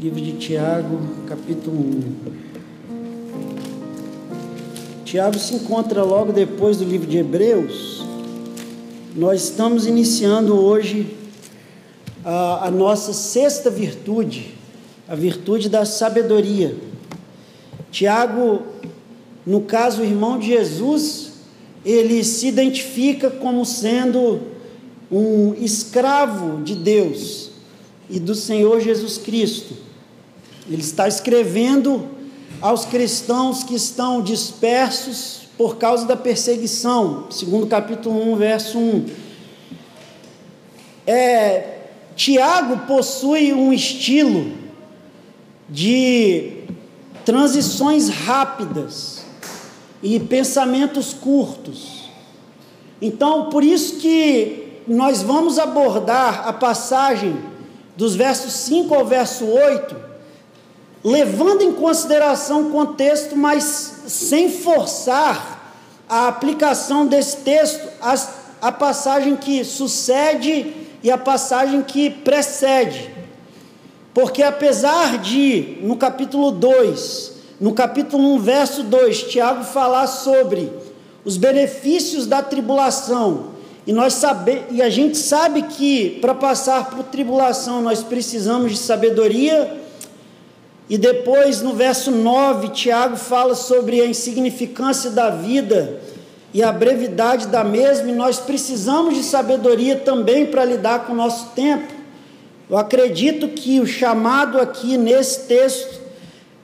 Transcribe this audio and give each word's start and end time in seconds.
Livro 0.00 0.18
de 0.18 0.32
Tiago, 0.32 0.98
capítulo 1.28 1.78
1. 1.78 2.14
Tiago 5.04 5.38
se 5.38 5.54
encontra 5.56 6.02
logo 6.02 6.32
depois 6.32 6.78
do 6.78 6.84
livro 6.84 7.06
de 7.06 7.18
Hebreus. 7.18 8.02
Nós 9.14 9.42
estamos 9.42 9.84
iniciando 9.84 10.58
hoje 10.58 11.18
a, 12.24 12.68
a 12.68 12.70
nossa 12.70 13.12
sexta 13.12 13.68
virtude, 13.68 14.54
a 15.06 15.14
virtude 15.14 15.68
da 15.68 15.84
sabedoria. 15.84 16.74
Tiago, 17.90 18.62
no 19.44 19.60
caso, 19.60 20.00
o 20.00 20.04
irmão 20.06 20.38
de 20.38 20.46
Jesus, 20.46 21.32
ele 21.84 22.24
se 22.24 22.46
identifica 22.46 23.28
como 23.28 23.66
sendo 23.66 24.40
um 25.12 25.52
escravo 25.62 26.62
de 26.62 26.74
Deus 26.74 27.50
e 28.08 28.18
do 28.18 28.34
Senhor 28.34 28.80
Jesus 28.80 29.18
Cristo. 29.18 29.89
Ele 30.68 30.82
está 30.82 31.08
escrevendo 31.08 32.08
aos 32.60 32.84
cristãos 32.84 33.64
que 33.64 33.74
estão 33.74 34.22
dispersos 34.22 35.42
por 35.56 35.76
causa 35.76 36.06
da 36.06 36.16
perseguição, 36.16 37.26
segundo 37.30 37.66
capítulo 37.66 38.32
1, 38.32 38.36
verso 38.36 38.78
1. 38.78 39.06
É, 41.06 41.78
Tiago 42.16 42.86
possui 42.86 43.52
um 43.52 43.72
estilo 43.72 44.52
de 45.68 46.64
transições 47.24 48.08
rápidas 48.08 49.24
e 50.02 50.18
pensamentos 50.18 51.12
curtos. 51.12 52.10
Então, 53.00 53.48
por 53.50 53.62
isso 53.64 53.96
que 53.96 54.82
nós 54.86 55.22
vamos 55.22 55.58
abordar 55.58 56.46
a 56.48 56.52
passagem 56.52 57.36
dos 57.96 58.14
versos 58.14 58.52
5 58.52 58.94
ao 58.94 59.06
verso 59.06 59.46
8 59.46 60.09
levando 61.02 61.62
em 61.62 61.72
consideração 61.72 62.68
o 62.68 62.70
contexto, 62.70 63.36
mas 63.36 64.02
sem 64.06 64.50
forçar 64.50 65.74
a 66.08 66.28
aplicação 66.28 67.06
desse 67.06 67.38
texto 67.38 67.88
à 68.60 68.72
passagem 68.72 69.36
que 69.36 69.64
sucede 69.64 70.74
e 71.02 71.10
a 71.10 71.16
passagem 71.16 71.82
que 71.82 72.10
precede. 72.10 73.10
Porque 74.12 74.42
apesar 74.42 75.18
de, 75.18 75.78
no 75.82 75.96
capítulo 75.96 76.50
2, 76.50 77.32
no 77.60 77.72
capítulo 77.72 78.34
1, 78.34 78.38
verso 78.40 78.82
2, 78.82 79.22
Tiago 79.24 79.64
falar 79.64 80.06
sobre 80.06 80.70
os 81.24 81.36
benefícios 81.36 82.26
da 82.26 82.42
tribulação, 82.42 83.50
e 83.86 83.92
nós 83.92 84.14
sabe, 84.14 84.62
e 84.70 84.82
a 84.82 84.90
gente 84.90 85.16
sabe 85.16 85.62
que 85.62 86.18
para 86.20 86.34
passar 86.34 86.90
por 86.90 87.04
tribulação 87.04 87.80
nós 87.80 88.02
precisamos 88.02 88.72
de 88.72 88.78
sabedoria, 88.78 89.79
e 90.90 90.98
depois, 90.98 91.62
no 91.62 91.72
verso 91.72 92.10
9, 92.10 92.70
Tiago 92.70 93.16
fala 93.16 93.54
sobre 93.54 94.00
a 94.00 94.06
insignificância 94.06 95.08
da 95.12 95.30
vida 95.30 96.00
e 96.52 96.64
a 96.64 96.72
brevidade 96.72 97.46
da 97.46 97.62
mesma, 97.62 98.10
e 98.10 98.12
nós 98.12 98.40
precisamos 98.40 99.14
de 99.14 99.22
sabedoria 99.22 99.94
também 99.94 100.46
para 100.46 100.64
lidar 100.64 101.06
com 101.06 101.12
o 101.12 101.16
nosso 101.16 101.50
tempo. 101.50 101.94
Eu 102.68 102.76
acredito 102.76 103.46
que 103.46 103.78
o 103.78 103.86
chamado 103.86 104.58
aqui 104.60 104.98
nesse 104.98 105.46
texto 105.46 106.00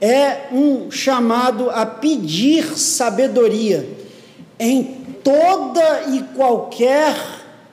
é 0.01 0.49
um 0.51 0.91
chamado 0.91 1.71
a 1.71 1.87
pedir 1.87 2.77
sabedoria 2.77 3.89
em 4.59 4.83
toda 5.23 6.03
e 6.09 6.25
qualquer 6.35 7.15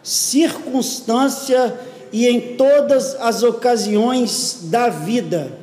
circunstância 0.04 1.80
e 2.12 2.28
em 2.28 2.56
todas 2.56 3.16
as 3.16 3.42
ocasiões 3.42 4.60
da 4.66 4.90
vida. 4.90 5.63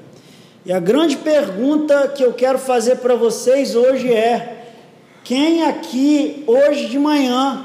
E 0.65 0.73
a 0.73 0.79
grande 0.79 1.17
pergunta 1.17 2.09
que 2.09 2.23
eu 2.23 2.35
quero 2.35 2.59
fazer 2.59 2.97
para 2.97 3.15
vocês 3.15 3.75
hoje 3.75 4.13
é: 4.13 4.67
quem 5.25 5.65
aqui 5.65 6.45
hoje 6.47 6.87
de 6.87 6.99
manhã 6.99 7.65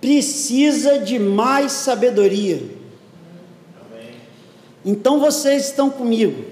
precisa 0.00 0.98
de 0.98 1.18
mais 1.18 1.72
sabedoria? 1.72 2.62
Então 4.84 5.18
vocês 5.18 5.64
estão 5.66 5.88
comigo. 5.88 6.44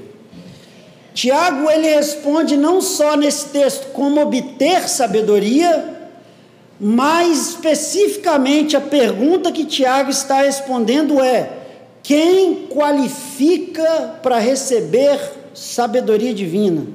Tiago 1.13 1.71
ele 1.71 1.95
responde 1.95 2.57
não 2.57 2.81
só 2.81 3.15
nesse 3.17 3.47
texto 3.51 3.93
como 3.93 4.21
obter 4.21 4.89
sabedoria, 4.89 6.09
mas 6.81 7.51
especificamente 7.51 8.75
a 8.75 8.81
pergunta 8.81 9.53
que 9.53 9.67
Tiago 9.67 10.11
está 10.11 10.41
respondendo 10.41 11.21
é: 11.23 11.51
quem 12.03 12.67
qualifica 12.67 14.19
para 14.23 14.39
receber 14.39 15.44
sabedoria 15.55 16.35
divina. 16.35 16.87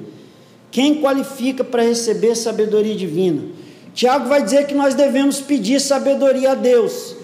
Quem 0.70 1.00
qualifica 1.00 1.64
para 1.64 1.82
receber 1.82 2.36
sabedoria 2.36 2.94
divina? 2.94 3.42
Tiago 3.92 4.28
vai 4.28 4.42
dizer 4.42 4.66
que 4.66 4.74
nós 4.74 4.94
devemos 4.94 5.40
pedir 5.40 5.80
sabedoria 5.80 6.52
a 6.52 6.54
Deus. 6.54 7.16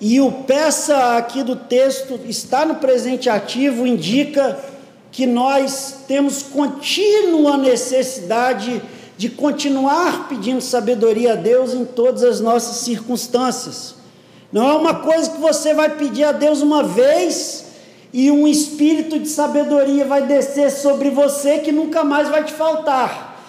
E 0.00 0.20
o 0.20 0.30
peça 0.30 1.16
aqui 1.16 1.42
do 1.42 1.56
texto 1.56 2.20
está 2.26 2.66
no 2.66 2.74
presente 2.74 3.30
ativo, 3.30 3.86
indica 3.86 4.58
que 5.10 5.26
nós 5.26 6.00
temos 6.06 6.42
contínua 6.42 7.56
necessidade 7.56 8.82
de 9.16 9.30
continuar 9.30 10.28
pedindo 10.28 10.60
sabedoria 10.60 11.32
a 11.32 11.36
Deus 11.36 11.72
em 11.72 11.84
todas 11.84 12.22
as 12.22 12.40
nossas 12.40 12.78
circunstâncias. 12.78 13.94
Não 14.52 14.68
é 14.68 14.72
uma 14.74 14.94
coisa 14.94 15.30
que 15.30 15.40
você 15.40 15.72
vai 15.72 15.96
pedir 15.96 16.24
a 16.24 16.32
Deus 16.32 16.60
uma 16.60 16.82
vez 16.82 17.63
e 18.14 18.30
um 18.30 18.46
espírito 18.46 19.18
de 19.18 19.28
sabedoria 19.28 20.04
vai 20.04 20.24
descer 20.24 20.70
sobre 20.70 21.10
você 21.10 21.58
que 21.58 21.72
nunca 21.72 22.04
mais 22.04 22.28
vai 22.28 22.44
te 22.44 22.52
faltar. 22.52 23.42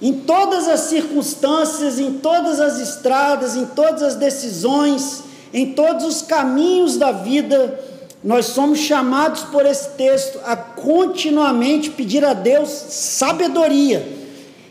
Em 0.00 0.14
todas 0.14 0.66
as 0.66 0.80
circunstâncias, 0.80 1.98
em 1.98 2.14
todas 2.14 2.60
as 2.60 2.80
estradas, 2.80 3.56
em 3.56 3.66
todas 3.66 4.02
as 4.02 4.14
decisões, 4.14 5.24
em 5.52 5.74
todos 5.74 6.06
os 6.06 6.22
caminhos 6.22 6.96
da 6.96 7.12
vida, 7.12 7.78
nós 8.24 8.46
somos 8.46 8.78
chamados 8.78 9.42
por 9.42 9.66
esse 9.66 9.90
texto 9.90 10.40
a 10.46 10.56
continuamente 10.56 11.90
pedir 11.90 12.24
a 12.24 12.32
Deus 12.32 12.70
sabedoria. 12.70 14.18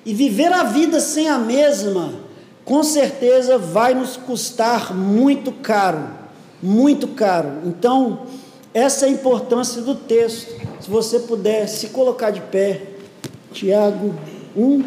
E 0.03 0.12
viver 0.12 0.51
a 0.51 0.63
vida 0.63 1.00
sem 1.00 1.29
a 1.29 1.38
mesma, 1.38 2.13
com 2.66 2.81
certeza 2.81 3.59
vai 3.59 3.94
nos 3.94 4.18
custar 4.18 4.91
muito 4.91 5.51
caro, 5.51 6.09
muito 6.63 7.09
caro. 7.09 7.59
Então, 7.63 8.22
essa 8.74 9.06
é 9.06 9.09
a 9.09 9.12
importância 9.12 9.81
do 9.81 9.96
texto. 9.96 10.53
Se 10.80 10.90
você 10.90 11.19
puder 11.19 11.68
se 11.68 11.90
colocar 11.90 12.30
de 12.30 12.41
pé, 12.41 12.81
Tiago 13.52 14.13
1, 14.56 14.84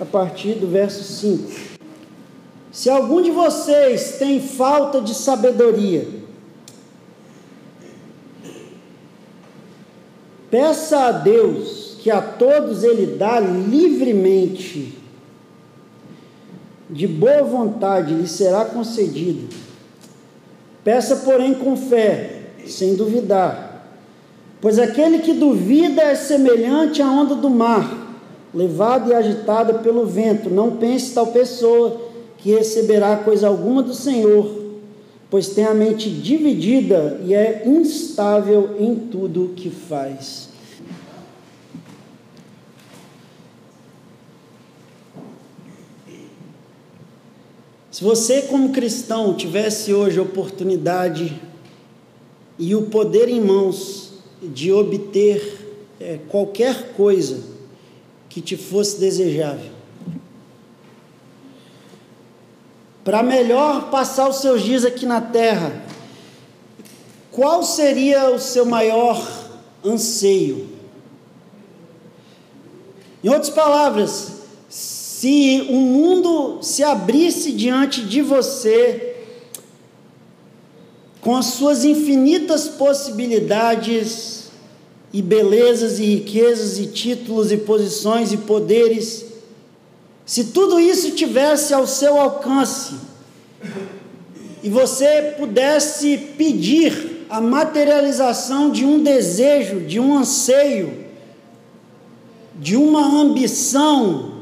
a 0.00 0.04
partir 0.04 0.54
do 0.54 0.68
verso 0.68 1.02
5. 1.02 1.74
Se 2.70 2.88
algum 2.88 3.22
de 3.22 3.30
vocês 3.30 4.16
tem 4.18 4.40
falta 4.40 5.00
de 5.00 5.14
sabedoria, 5.14 6.06
peça 10.50 11.06
a 11.06 11.12
Deus 11.12 11.96
que 12.00 12.10
a 12.10 12.20
todos 12.20 12.84
Ele 12.84 13.16
dá 13.16 13.40
livremente, 13.40 14.98
de 16.88 17.06
boa 17.06 17.42
vontade 17.42 18.14
lhe 18.14 18.28
será 18.28 18.64
concedido. 18.64 19.48
Peça, 20.84 21.16
porém, 21.16 21.54
com 21.54 21.76
fé 21.76 22.33
sem 22.66 22.94
duvidar. 22.94 23.74
Pois 24.60 24.78
aquele 24.78 25.18
que 25.18 25.32
duvida 25.32 26.02
é 26.02 26.14
semelhante 26.14 27.02
à 27.02 27.06
onda 27.06 27.34
do 27.34 27.50
mar, 27.50 28.18
levada 28.54 29.10
e 29.10 29.14
agitada 29.14 29.74
pelo 29.74 30.06
vento. 30.06 30.48
Não 30.48 30.76
pense 30.76 31.12
tal 31.12 31.26
pessoa 31.26 32.00
que 32.38 32.50
receberá 32.50 33.16
coisa 33.16 33.48
alguma 33.48 33.82
do 33.82 33.92
Senhor, 33.92 34.62
pois 35.30 35.48
tem 35.48 35.64
a 35.64 35.74
mente 35.74 36.08
dividida 36.08 37.20
e 37.24 37.34
é 37.34 37.62
instável 37.66 38.76
em 38.78 38.94
tudo 38.94 39.52
que 39.56 39.70
faz. 39.70 40.48
Se 47.90 48.02
você, 48.02 48.42
como 48.42 48.70
cristão, 48.70 49.34
tivesse 49.34 49.94
hoje 49.94 50.18
a 50.18 50.22
oportunidade 50.22 51.40
e 52.58 52.74
o 52.74 52.82
poder 52.82 53.28
em 53.28 53.40
mãos 53.40 54.12
de 54.42 54.72
obter 54.72 55.86
é, 56.00 56.18
qualquer 56.28 56.92
coisa 56.94 57.42
que 58.28 58.40
te 58.40 58.56
fosse 58.56 58.98
desejável. 58.98 59.72
Para 63.04 63.22
melhor 63.22 63.90
passar 63.90 64.28
os 64.28 64.36
seus 64.36 64.62
dias 64.62 64.84
aqui 64.84 65.04
na 65.04 65.20
terra, 65.20 65.84
qual 67.30 67.62
seria 67.62 68.30
o 68.30 68.38
seu 68.38 68.64
maior 68.64 69.20
anseio? 69.84 70.68
Em 73.22 73.28
outras 73.28 73.50
palavras, 73.50 74.32
se 74.68 75.66
o 75.70 75.76
mundo 75.76 76.62
se 76.62 76.82
abrisse 76.82 77.52
diante 77.52 78.04
de 78.04 78.20
você 78.20 79.13
com 81.24 81.34
as 81.34 81.46
suas 81.46 81.86
infinitas 81.86 82.68
possibilidades 82.68 84.50
e 85.10 85.22
belezas 85.22 85.98
e 85.98 86.04
riquezas 86.04 86.78
e 86.78 86.86
títulos 86.86 87.50
e 87.50 87.56
posições 87.56 88.30
e 88.30 88.36
poderes, 88.36 89.24
se 90.26 90.44
tudo 90.44 90.78
isso 90.78 91.12
tivesse 91.12 91.72
ao 91.72 91.86
seu 91.86 92.20
alcance 92.20 92.96
e 94.62 94.68
você 94.68 95.34
pudesse 95.38 96.18
pedir 96.36 97.24
a 97.30 97.40
materialização 97.40 98.70
de 98.70 98.84
um 98.84 99.02
desejo, 99.02 99.80
de 99.80 99.98
um 99.98 100.18
anseio, 100.18 101.06
de 102.54 102.76
uma 102.76 103.22
ambição, 103.22 104.33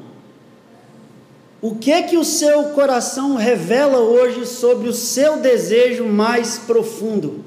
o 1.62 1.76
que 1.76 1.92
é 1.92 2.02
que 2.02 2.16
o 2.16 2.24
seu 2.24 2.64
coração 2.70 3.36
revela 3.36 3.98
hoje 3.98 4.44
sobre 4.46 4.88
o 4.88 4.92
seu 4.92 5.36
desejo 5.36 6.04
mais 6.04 6.58
profundo? 6.58 7.44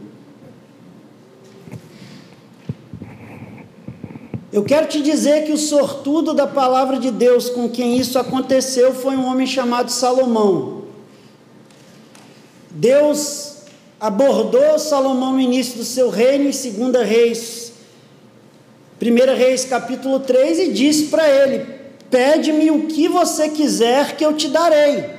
Eu 4.54 4.64
quero 4.64 4.88
te 4.88 5.02
dizer 5.02 5.44
que 5.44 5.52
o 5.52 5.58
sortudo 5.58 6.34
da 6.34 6.48
palavra 6.48 6.98
de 6.98 7.12
Deus 7.12 7.50
com 7.50 7.68
quem 7.68 7.98
isso 7.98 8.18
aconteceu 8.18 8.94
foi 8.94 9.18
um 9.18 9.26
homem 9.26 9.46
chamado 9.46 9.92
Salomão. 9.92 10.86
Deus 12.72 13.58
abordou 14.00 14.80
Salomão 14.80 15.34
no 15.34 15.42
início 15.42 15.78
do 15.78 15.84
seu 15.84 16.10
reino, 16.10 16.50
em 16.50 16.92
2 16.92 17.06
Reis, 17.06 17.74
1 19.02 19.36
Reis 19.36 19.66
capítulo 19.66 20.22
3, 20.22 20.60
e 20.60 20.72
disse 20.72 21.08
para 21.08 21.30
ele: 21.30 21.75
Pede-me 22.10 22.72
o 22.72 22.88
que 22.88 23.08
você 23.08 23.50
quiser 23.50 24.16
que 24.16 24.26
eu 24.26 24.34
te 24.34 24.48
darei. 24.48 25.16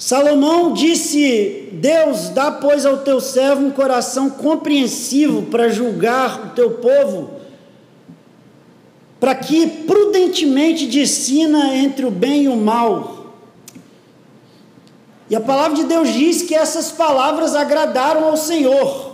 Salomão 0.00 0.72
disse: 0.72 1.68
Deus, 1.72 2.30
dá, 2.30 2.50
pois, 2.50 2.86
ao 2.86 2.98
teu 2.98 3.20
servo 3.20 3.66
um 3.66 3.70
coração 3.70 4.30
compreensivo 4.30 5.42
para 5.42 5.68
julgar 5.68 6.46
o 6.46 6.50
teu 6.50 6.70
povo, 6.70 7.30
para 9.20 9.34
que 9.34 9.66
prudentemente 9.66 10.86
discina 10.86 11.76
entre 11.76 12.06
o 12.06 12.10
bem 12.10 12.44
e 12.44 12.48
o 12.48 12.56
mal. 12.56 13.34
E 15.28 15.36
a 15.36 15.40
palavra 15.40 15.76
de 15.76 15.84
Deus 15.84 16.12
diz 16.12 16.42
que 16.42 16.54
essas 16.54 16.90
palavras 16.90 17.54
agradaram 17.54 18.24
ao 18.24 18.36
Senhor. 18.36 19.09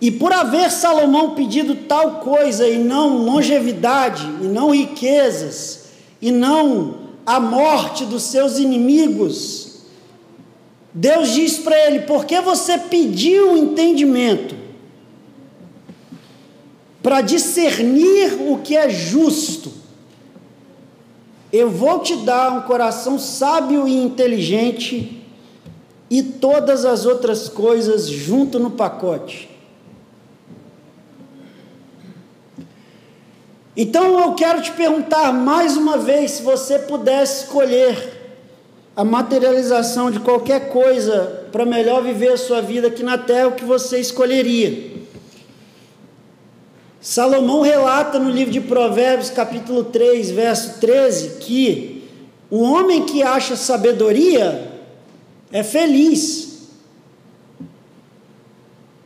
E 0.00 0.10
por 0.10 0.32
haver 0.32 0.70
Salomão 0.70 1.34
pedido 1.34 1.74
tal 1.74 2.20
coisa, 2.20 2.68
e 2.68 2.76
não 2.78 3.16
longevidade, 3.16 4.26
e 4.42 4.44
não 4.44 4.70
riquezas, 4.70 5.86
e 6.20 6.30
não 6.30 7.06
a 7.24 7.40
morte 7.40 8.04
dos 8.04 8.24
seus 8.24 8.58
inimigos, 8.58 9.66
Deus 10.92 11.30
diz 11.30 11.58
para 11.58 11.78
ele: 11.86 12.00
porque 12.00 12.40
você 12.40 12.78
pediu 12.78 13.56
entendimento 13.56 14.54
para 17.02 17.20
discernir 17.20 18.34
o 18.50 18.58
que 18.58 18.76
é 18.76 18.90
justo, 18.90 19.72
eu 21.52 21.70
vou 21.70 22.00
te 22.00 22.16
dar 22.16 22.52
um 22.52 22.62
coração 22.62 23.18
sábio 23.18 23.86
e 23.86 23.94
inteligente 23.94 25.22
e 26.10 26.22
todas 26.22 26.84
as 26.84 27.06
outras 27.06 27.48
coisas 27.48 28.08
junto 28.08 28.58
no 28.58 28.72
pacote. 28.72 29.55
Então 33.76 34.18
eu 34.18 34.32
quero 34.32 34.62
te 34.62 34.72
perguntar 34.72 35.32
mais 35.32 35.76
uma 35.76 35.98
vez: 35.98 36.32
se 36.32 36.42
você 36.42 36.78
pudesse 36.78 37.44
escolher 37.44 38.14
a 38.96 39.04
materialização 39.04 40.10
de 40.10 40.18
qualquer 40.18 40.70
coisa 40.70 41.46
para 41.52 41.66
melhor 41.66 42.02
viver 42.02 42.32
a 42.32 42.36
sua 42.38 42.62
vida 42.62 42.88
aqui 42.88 43.02
na 43.02 43.18
terra, 43.18 43.48
o 43.48 43.52
que 43.52 43.64
você 43.64 44.00
escolheria? 44.00 44.96
Salomão 46.98 47.60
relata 47.60 48.18
no 48.18 48.30
livro 48.30 48.52
de 48.52 48.60
Provérbios, 48.60 49.30
capítulo 49.30 49.84
3, 49.84 50.30
verso 50.30 50.80
13, 50.80 51.38
que 51.38 52.08
o 52.50 52.62
homem 52.62 53.04
que 53.04 53.22
acha 53.22 53.54
sabedoria 53.54 54.72
é 55.52 55.62
feliz. 55.62 56.68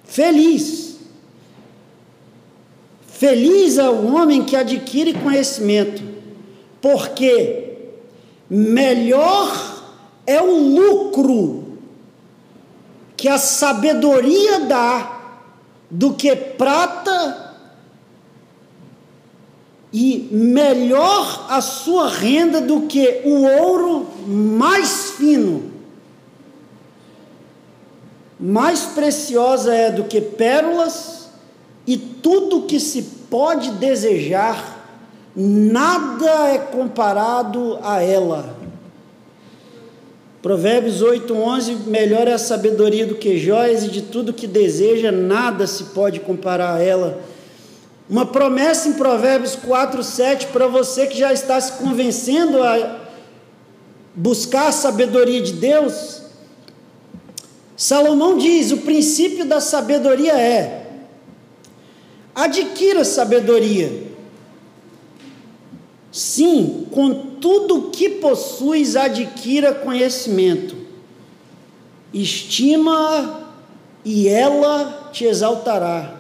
Feliz. 0.04 0.89
Feliz 3.20 3.76
é 3.76 3.86
o 3.86 4.14
homem 4.14 4.42
que 4.42 4.56
adquire 4.56 5.12
conhecimento, 5.12 6.02
porque 6.80 7.74
melhor 8.48 9.84
é 10.26 10.40
o 10.40 10.56
lucro 10.56 11.76
que 13.18 13.28
a 13.28 13.36
sabedoria 13.36 14.60
dá 14.60 15.20
do 15.90 16.14
que 16.14 16.34
prata 16.34 17.56
e 19.92 20.26
melhor 20.32 21.44
a 21.50 21.60
sua 21.60 22.08
renda 22.08 22.58
do 22.58 22.86
que 22.86 23.20
o 23.26 23.42
ouro 23.42 24.06
mais 24.26 25.10
fino. 25.10 25.70
Mais 28.40 28.80
preciosa 28.80 29.74
é 29.74 29.90
do 29.90 30.04
que 30.04 30.22
pérolas 30.22 31.19
e 31.86 31.96
tudo 31.96 32.62
que 32.62 32.78
se 32.78 33.02
pode 33.30 33.70
desejar, 33.72 34.80
nada 35.34 36.50
é 36.50 36.58
comparado 36.58 37.78
a 37.82 38.02
ela. 38.02 38.56
Provérbios 40.42 41.02
8:11 41.02 41.86
melhor 41.86 42.26
é 42.26 42.32
a 42.32 42.38
sabedoria 42.38 43.06
do 43.06 43.14
que 43.14 43.38
joias 43.38 43.84
e 43.84 43.88
de 43.88 44.02
tudo 44.02 44.32
que 44.32 44.46
deseja 44.46 45.12
nada 45.12 45.66
se 45.66 45.84
pode 45.84 46.20
comparar 46.20 46.76
a 46.76 46.82
ela. 46.82 47.20
Uma 48.08 48.24
promessa 48.24 48.88
em 48.88 48.94
Provérbios 48.94 49.54
4:7 49.54 50.46
para 50.46 50.66
você 50.66 51.06
que 51.06 51.18
já 51.18 51.32
está 51.32 51.60
se 51.60 51.72
convencendo 51.72 52.62
a 52.62 53.00
buscar 54.14 54.68
a 54.68 54.72
sabedoria 54.72 55.42
de 55.42 55.52
Deus. 55.52 56.22
Salomão 57.76 58.38
diz: 58.38 58.72
"O 58.72 58.78
princípio 58.78 59.44
da 59.44 59.60
sabedoria 59.60 60.32
é 60.32 60.79
Adquira 62.34 63.04
sabedoria. 63.04 64.10
Sim, 66.12 66.86
com 66.90 67.14
tudo 67.40 67.90
que 67.90 68.08
possuis, 68.08 68.96
adquira 68.96 69.72
conhecimento. 69.72 70.76
Estima 72.12 73.48
e 74.04 74.28
ela 74.28 75.10
te 75.12 75.24
exaltará. 75.24 76.16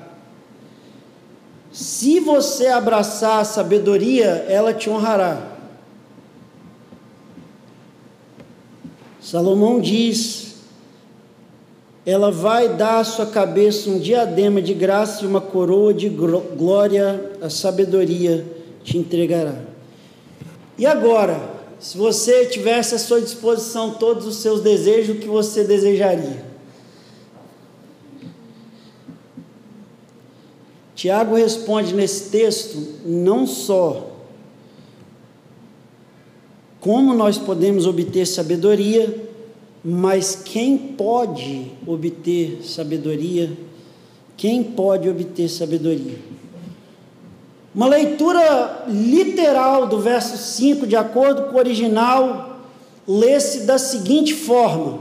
Se 1.72 2.20
você 2.20 2.66
abraçar 2.68 3.40
a 3.40 3.44
sabedoria, 3.44 4.44
ela 4.48 4.74
te 4.74 4.90
honrará. 4.90 5.56
Salomão 9.20 9.80
diz: 9.80 10.49
ela 12.04 12.30
vai 12.30 12.76
dar 12.76 13.00
à 13.00 13.04
sua 13.04 13.26
cabeça 13.26 13.90
um 13.90 13.98
diadema 13.98 14.62
de 14.62 14.72
graça 14.72 15.24
e 15.24 15.26
uma 15.26 15.40
coroa 15.40 15.92
de 15.92 16.08
glória, 16.08 17.32
a 17.40 17.50
sabedoria 17.50 18.46
te 18.82 18.96
entregará. 18.96 19.54
E 20.78 20.86
agora, 20.86 21.38
se 21.78 21.96
você 21.98 22.46
tivesse 22.46 22.94
à 22.94 22.98
sua 22.98 23.20
disposição 23.20 23.94
todos 23.94 24.26
os 24.26 24.36
seus 24.36 24.60
desejos, 24.60 25.16
o 25.16 25.18
que 25.20 25.28
você 25.28 25.64
desejaria? 25.64 26.48
Tiago 30.94 31.34
responde 31.34 31.94
nesse 31.94 32.30
texto 32.30 32.76
não 33.06 33.46
só 33.46 34.10
como 36.80 37.12
nós 37.12 37.36
podemos 37.36 37.86
obter 37.86 38.26
sabedoria, 38.26 39.29
mas 39.82 40.34
quem 40.34 40.76
pode 40.76 41.72
obter 41.86 42.60
sabedoria? 42.62 43.50
Quem 44.36 44.62
pode 44.62 45.08
obter 45.08 45.48
sabedoria? 45.48 46.18
Uma 47.74 47.86
leitura 47.86 48.84
literal 48.88 49.86
do 49.86 50.00
verso 50.00 50.36
5, 50.36 50.86
de 50.86 50.96
acordo 50.96 51.44
com 51.44 51.56
o 51.56 51.58
original, 51.58 52.60
lê-se 53.06 53.60
da 53.60 53.78
seguinte 53.78 54.34
forma: 54.34 55.00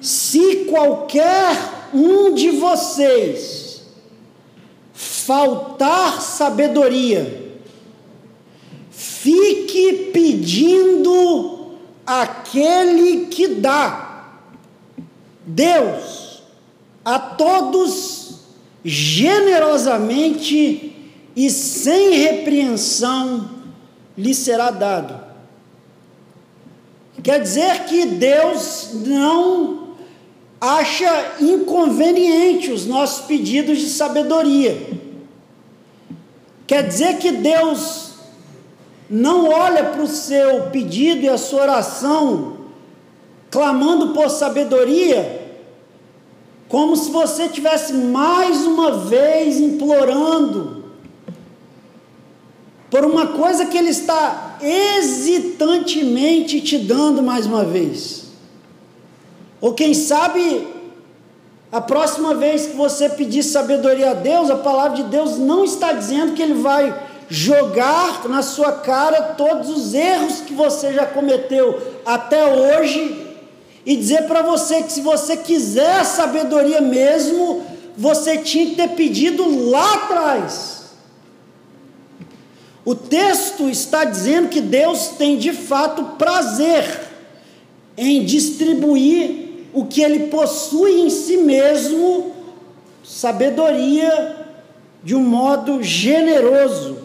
Se 0.00 0.66
qualquer 0.66 1.56
um 1.92 2.32
de 2.32 2.50
vocês 2.50 3.82
faltar 4.92 6.22
sabedoria, 6.22 7.54
fique 8.90 10.10
pedindo 10.12 11.61
aquele 12.20 13.26
que 13.26 13.48
dá, 13.48 14.28
Deus, 15.46 16.42
a 17.04 17.18
todos 17.18 18.22
generosamente 18.84 20.94
e 21.34 21.50
sem 21.50 22.18
repreensão 22.18 23.50
lhe 24.16 24.32
será 24.34 24.70
dado. 24.70 25.20
Quer 27.22 27.40
dizer 27.40 27.84
que 27.84 28.06
Deus 28.06 28.90
não 28.94 29.94
acha 30.60 31.36
inconveniente 31.40 32.70
os 32.70 32.86
nossos 32.86 33.26
pedidos 33.26 33.78
de 33.78 33.88
sabedoria. 33.88 35.00
Quer 36.66 36.86
dizer 36.86 37.18
que 37.18 37.32
Deus 37.32 38.11
não 39.12 39.50
olha 39.50 39.84
para 39.84 40.02
o 40.02 40.08
seu 40.08 40.70
pedido 40.70 41.20
e 41.20 41.28
a 41.28 41.36
sua 41.36 41.62
oração 41.62 42.56
clamando 43.50 44.14
por 44.14 44.30
sabedoria 44.30 45.52
como 46.66 46.96
se 46.96 47.10
você 47.10 47.50
tivesse 47.50 47.92
mais 47.92 48.64
uma 48.64 48.92
vez 48.92 49.60
implorando 49.60 50.84
por 52.90 53.04
uma 53.04 53.26
coisa 53.26 53.66
que 53.66 53.76
Ele 53.76 53.90
está 53.90 54.56
hesitantemente 54.62 56.62
te 56.62 56.78
dando 56.78 57.22
mais 57.22 57.44
uma 57.44 57.64
vez. 57.64 58.28
Ou 59.60 59.74
quem 59.74 59.92
sabe, 59.92 60.66
a 61.70 61.82
próxima 61.82 62.34
vez 62.34 62.68
que 62.68 62.76
você 62.76 63.10
pedir 63.10 63.42
sabedoria 63.42 64.12
a 64.12 64.14
Deus, 64.14 64.48
a 64.48 64.56
palavra 64.56 64.96
de 64.96 65.02
Deus 65.04 65.36
não 65.36 65.64
está 65.64 65.92
dizendo 65.92 66.32
que 66.32 66.40
Ele 66.40 66.54
vai 66.54 67.11
jogar 67.28 68.28
na 68.28 68.42
sua 68.42 68.72
cara 68.72 69.34
todos 69.34 69.68
os 69.70 69.94
erros 69.94 70.40
que 70.40 70.52
você 70.52 70.92
já 70.92 71.06
cometeu 71.06 72.00
até 72.04 72.44
hoje 72.44 73.26
e 73.84 73.96
dizer 73.96 74.24
para 74.24 74.42
você 74.42 74.82
que 74.82 74.92
se 74.92 75.00
você 75.00 75.36
quiser 75.36 76.04
sabedoria 76.04 76.80
mesmo, 76.80 77.64
você 77.96 78.38
tinha 78.38 78.66
que 78.66 78.76
ter 78.76 78.88
pedido 78.90 79.70
lá 79.70 79.94
atrás. 79.94 80.82
O 82.84 82.94
texto 82.94 83.68
está 83.68 84.04
dizendo 84.04 84.48
que 84.48 84.60
Deus 84.60 85.08
tem 85.18 85.36
de 85.36 85.52
fato 85.52 86.16
prazer 86.16 86.84
em 87.96 88.24
distribuir 88.24 89.68
o 89.72 89.86
que 89.86 90.02
ele 90.02 90.26
possui 90.26 91.00
em 91.00 91.10
si 91.10 91.38
mesmo, 91.38 92.32
sabedoria, 93.04 94.36
de 95.02 95.14
um 95.14 95.20
modo 95.20 95.82
generoso 95.82 97.01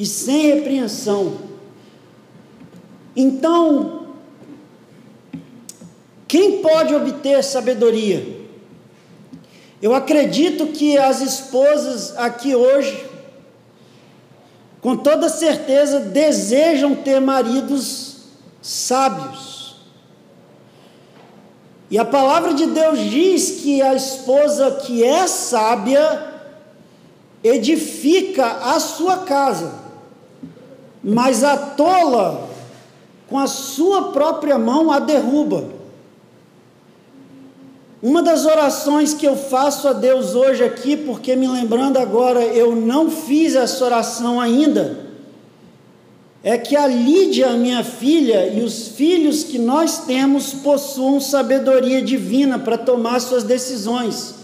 e 0.00 0.06
sem 0.06 0.54
repreensão. 0.54 1.34
Então, 3.14 4.06
quem 6.26 6.62
pode 6.62 6.94
obter 6.94 7.44
sabedoria? 7.44 8.40
Eu 9.82 9.94
acredito 9.94 10.68
que 10.68 10.96
as 10.96 11.20
esposas 11.20 12.16
aqui 12.16 12.54
hoje, 12.54 13.06
com 14.80 14.96
toda 14.96 15.28
certeza, 15.28 16.00
desejam 16.00 16.94
ter 16.94 17.20
maridos 17.20 18.22
sábios. 18.62 19.76
E 21.90 21.98
a 21.98 22.06
palavra 22.06 22.54
de 22.54 22.64
Deus 22.64 23.00
diz 23.00 23.60
que 23.60 23.82
a 23.82 23.92
esposa 23.94 24.80
que 24.82 25.04
é 25.04 25.26
sábia 25.26 26.30
edifica 27.44 28.46
a 28.46 28.80
sua 28.80 29.18
casa, 29.18 29.79
mas 31.02 31.42
a 31.42 31.56
tola, 31.56 32.48
com 33.28 33.38
a 33.38 33.46
sua 33.46 34.12
própria 34.12 34.58
mão, 34.58 34.90
a 34.90 34.98
derruba. 34.98 35.64
Uma 38.02 38.22
das 38.22 38.46
orações 38.46 39.12
que 39.12 39.26
eu 39.26 39.36
faço 39.36 39.86
a 39.88 39.92
Deus 39.92 40.34
hoje 40.34 40.64
aqui, 40.64 40.96
porque 40.96 41.36
me 41.36 41.46
lembrando 41.46 41.98
agora, 41.98 42.42
eu 42.42 42.74
não 42.74 43.10
fiz 43.10 43.54
essa 43.54 43.84
oração 43.84 44.40
ainda, 44.40 45.10
é 46.42 46.56
que 46.56 46.74
a 46.74 46.86
Lídia, 46.86 47.50
minha 47.50 47.84
filha, 47.84 48.46
e 48.48 48.62
os 48.62 48.88
filhos 48.88 49.44
que 49.44 49.58
nós 49.58 49.98
temos 50.06 50.54
possuam 50.54 51.20
sabedoria 51.20 52.00
divina 52.00 52.58
para 52.58 52.78
tomar 52.78 53.20
suas 53.20 53.44
decisões. 53.44 54.36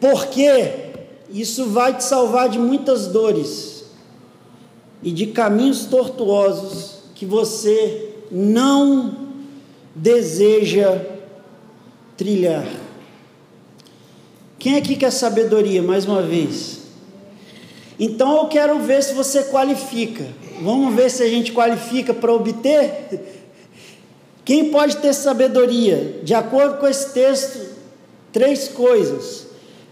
Porque 0.00 0.92
isso 1.30 1.66
vai 1.66 1.94
te 1.94 2.04
salvar 2.04 2.48
de 2.48 2.58
muitas 2.58 3.06
dores 3.06 3.81
e 5.02 5.10
de 5.10 5.26
caminhos 5.28 5.84
tortuosos 5.86 7.02
que 7.14 7.26
você 7.26 8.10
não 8.30 9.16
deseja 9.94 11.00
trilhar. 12.16 12.66
Quem 14.58 14.76
aqui 14.76 14.94
quer 14.96 15.10
sabedoria, 15.10 15.82
mais 15.82 16.04
uma 16.04 16.22
vez? 16.22 16.82
Então 17.98 18.36
eu 18.36 18.46
quero 18.46 18.78
ver 18.78 19.02
se 19.02 19.12
você 19.12 19.44
qualifica. 19.44 20.24
Vamos 20.60 20.94
ver 20.94 21.10
se 21.10 21.22
a 21.22 21.28
gente 21.28 21.52
qualifica 21.52 22.14
para 22.14 22.32
obter. 22.32 23.42
Quem 24.44 24.70
pode 24.70 24.96
ter 24.96 25.12
sabedoria? 25.12 26.20
De 26.22 26.34
acordo 26.34 26.78
com 26.78 26.86
esse 26.86 27.12
texto, 27.12 27.76
três 28.32 28.68
coisas. 28.68 29.46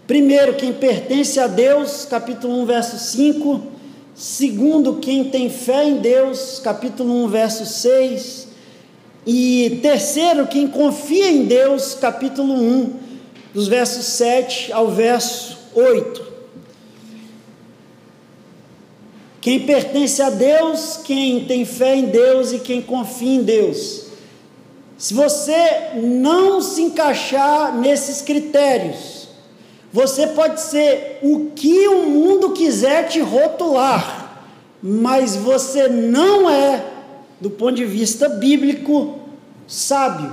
Primeiro, 0.07 0.55
quem 0.55 0.73
pertence 0.73 1.39
a 1.39 1.47
Deus, 1.47 2.05
capítulo 2.05 2.61
1, 2.63 2.65
verso 2.65 2.97
5. 2.97 3.61
Segundo, 4.21 4.97
quem 4.97 5.23
tem 5.23 5.49
fé 5.49 5.83
em 5.83 5.97
Deus, 5.97 6.61
capítulo 6.63 7.23
1, 7.25 7.27
verso 7.27 7.65
6. 7.65 8.49
E 9.25 9.79
terceiro, 9.81 10.45
quem 10.45 10.67
confia 10.67 11.31
em 11.31 11.45
Deus, 11.45 11.95
capítulo 11.95 12.53
1, 12.53 12.93
dos 13.51 13.67
versos 13.67 14.05
7 14.05 14.71
ao 14.71 14.89
verso 14.89 15.57
8. 15.73 16.23
Quem 19.41 19.61
pertence 19.61 20.21
a 20.21 20.29
Deus, 20.29 20.99
quem 21.03 21.45
tem 21.45 21.65
fé 21.65 21.95
em 21.95 22.05
Deus 22.05 22.53
e 22.53 22.59
quem 22.59 22.79
confia 22.79 23.37
em 23.39 23.41
Deus. 23.41 24.03
Se 24.99 25.15
você 25.15 25.93
não 25.95 26.61
se 26.61 26.83
encaixar 26.83 27.75
nesses 27.75 28.21
critérios, 28.21 29.20
você 29.91 30.27
pode 30.27 30.61
ser 30.61 31.19
o 31.21 31.51
que 31.55 31.87
o 31.87 32.07
mundo 32.07 32.51
quiser 32.51 33.07
te 33.07 33.19
rotular, 33.19 34.43
mas 34.81 35.35
você 35.35 35.87
não 35.87 36.49
é 36.49 36.85
do 37.39 37.49
ponto 37.49 37.73
de 37.73 37.85
vista 37.85 38.29
bíblico, 38.29 39.19
sábio. 39.67 40.31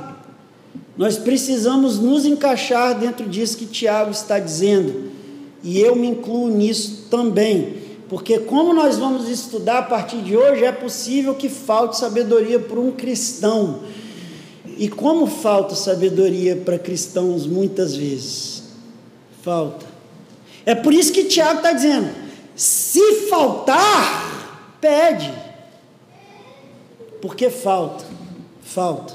Nós 0.96 1.16
precisamos 1.16 1.98
nos 1.98 2.26
encaixar 2.26 2.98
dentro 2.98 3.26
disso 3.28 3.56
que 3.56 3.66
Tiago 3.66 4.10
está 4.10 4.38
dizendo, 4.38 5.10
e 5.62 5.80
eu 5.80 5.96
me 5.96 6.08
incluo 6.08 6.48
nisso 6.48 7.06
também, 7.10 7.78
porque, 8.08 8.38
como 8.38 8.72
nós 8.72 8.96
vamos 8.96 9.28
estudar 9.28 9.78
a 9.78 9.82
partir 9.82 10.18
de 10.18 10.36
hoje, 10.36 10.64
é 10.64 10.72
possível 10.72 11.34
que 11.34 11.48
falte 11.48 11.98
sabedoria 11.98 12.58
para 12.58 12.80
um 12.80 12.90
cristão. 12.90 13.80
E 14.78 14.88
como 14.88 15.26
falta 15.26 15.74
sabedoria 15.74 16.56
para 16.56 16.78
cristãos 16.78 17.46
muitas 17.46 17.94
vezes? 17.94 18.57
Falta. 19.42 19.86
É 20.66 20.74
por 20.74 20.92
isso 20.92 21.12
que 21.12 21.24
Tiago 21.24 21.58
está 21.58 21.72
dizendo: 21.72 22.14
se 22.54 23.28
faltar, 23.28 24.76
pede 24.80 25.48
porque 27.20 27.50
falta, 27.50 28.04
falta. 28.62 29.14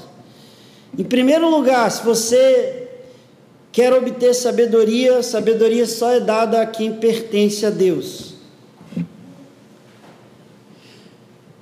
Em 0.96 1.04
primeiro 1.04 1.48
lugar, 1.48 1.90
se 1.90 2.04
você 2.04 2.88
quer 3.72 3.92
obter 3.92 4.34
sabedoria, 4.34 5.22
sabedoria 5.22 5.86
só 5.86 6.10
é 6.12 6.20
dada 6.20 6.62
a 6.62 6.66
quem 6.66 6.94
pertence 6.94 7.64
a 7.66 7.70
Deus. 7.70 8.34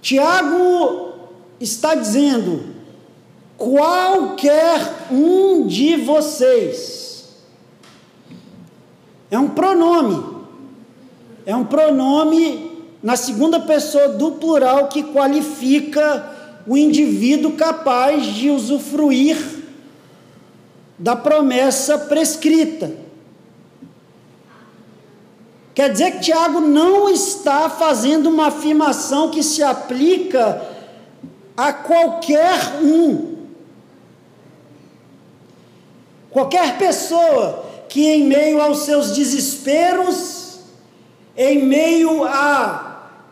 Tiago 0.00 1.12
está 1.60 1.94
dizendo: 1.94 2.64
qualquer 3.56 5.06
um 5.10 5.66
de 5.66 5.96
vocês, 5.96 7.01
é 9.32 9.38
um 9.38 9.48
pronome, 9.48 10.22
é 11.46 11.56
um 11.56 11.64
pronome 11.64 12.70
na 13.02 13.16
segunda 13.16 13.58
pessoa 13.58 14.10
do 14.10 14.32
plural 14.32 14.88
que 14.88 15.02
qualifica 15.04 16.60
o 16.66 16.76
indivíduo 16.76 17.52
capaz 17.52 18.26
de 18.26 18.50
usufruir 18.50 19.38
da 20.98 21.16
promessa 21.16 21.96
prescrita. 21.98 22.94
Quer 25.74 25.90
dizer 25.90 26.10
que 26.10 26.20
Tiago 26.20 26.60
não 26.60 27.08
está 27.08 27.70
fazendo 27.70 28.28
uma 28.28 28.48
afirmação 28.48 29.30
que 29.30 29.42
se 29.42 29.62
aplica 29.62 30.60
a 31.56 31.72
qualquer 31.72 32.82
um. 32.82 33.32
Qualquer 36.30 36.76
pessoa 36.76 37.61
que, 37.92 38.06
em 38.06 38.24
meio 38.24 38.58
aos 38.58 38.86
seus 38.86 39.10
desesperos, 39.10 40.60
em 41.36 41.62
meio 41.62 42.24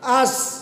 às 0.03 0.61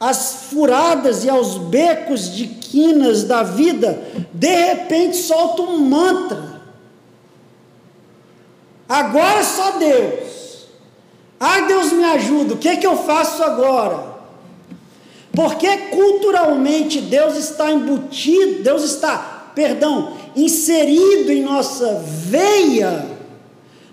as 0.00 0.48
furadas 0.50 1.24
e 1.24 1.30
aos 1.30 1.56
becos 1.56 2.34
de 2.34 2.48
quinas 2.48 3.22
da 3.22 3.44
vida, 3.44 4.02
de 4.32 4.48
repente 4.48 5.16
solta 5.16 5.62
um 5.62 5.78
mantra. 5.78 6.60
Agora 8.88 9.44
só 9.44 9.78
Deus. 9.78 10.66
Ai, 11.38 11.68
Deus 11.68 11.92
me 11.92 12.04
ajuda, 12.04 12.54
o 12.54 12.58
que, 12.58 12.68
é 12.68 12.76
que 12.76 12.86
eu 12.86 12.96
faço 12.96 13.44
agora? 13.44 14.14
Porque 15.32 15.76
culturalmente 15.88 17.00
Deus 17.00 17.36
está 17.36 17.70
embutido, 17.70 18.64
Deus 18.64 18.82
está, 18.82 19.52
perdão, 19.54 20.12
inserido 20.36 21.30
em 21.30 21.42
nossa 21.42 22.02
veia, 22.04 23.06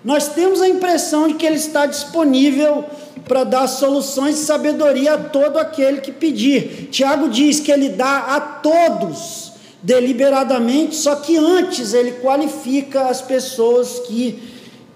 nós 0.04 0.30
temos 0.30 0.62
a 0.62 0.68
impressão 0.68 1.28
de 1.28 1.36
que 1.36 1.46
Ele 1.46 1.56
está 1.56 1.86
disponível 1.86 2.84
para 3.28 3.44
dar 3.44 3.68
soluções 3.68 4.36
de 4.36 4.42
sabedoria 4.42 5.14
a 5.14 5.18
todo 5.18 5.58
aquele 5.58 6.02
que 6.02 6.12
pedir. 6.12 6.90
Tiago 6.92 7.30
diz 7.30 7.60
que 7.60 7.72
Ele 7.72 7.90
dá 7.90 8.36
a 8.36 8.40
todos 8.40 9.52
deliberadamente, 9.84 10.96
só 10.96 11.16
que 11.16 11.38
antes 11.38 11.94
Ele 11.94 12.14
qualifica 12.14 13.08
as 13.08 13.22
pessoas 13.22 14.00
que 14.08 14.40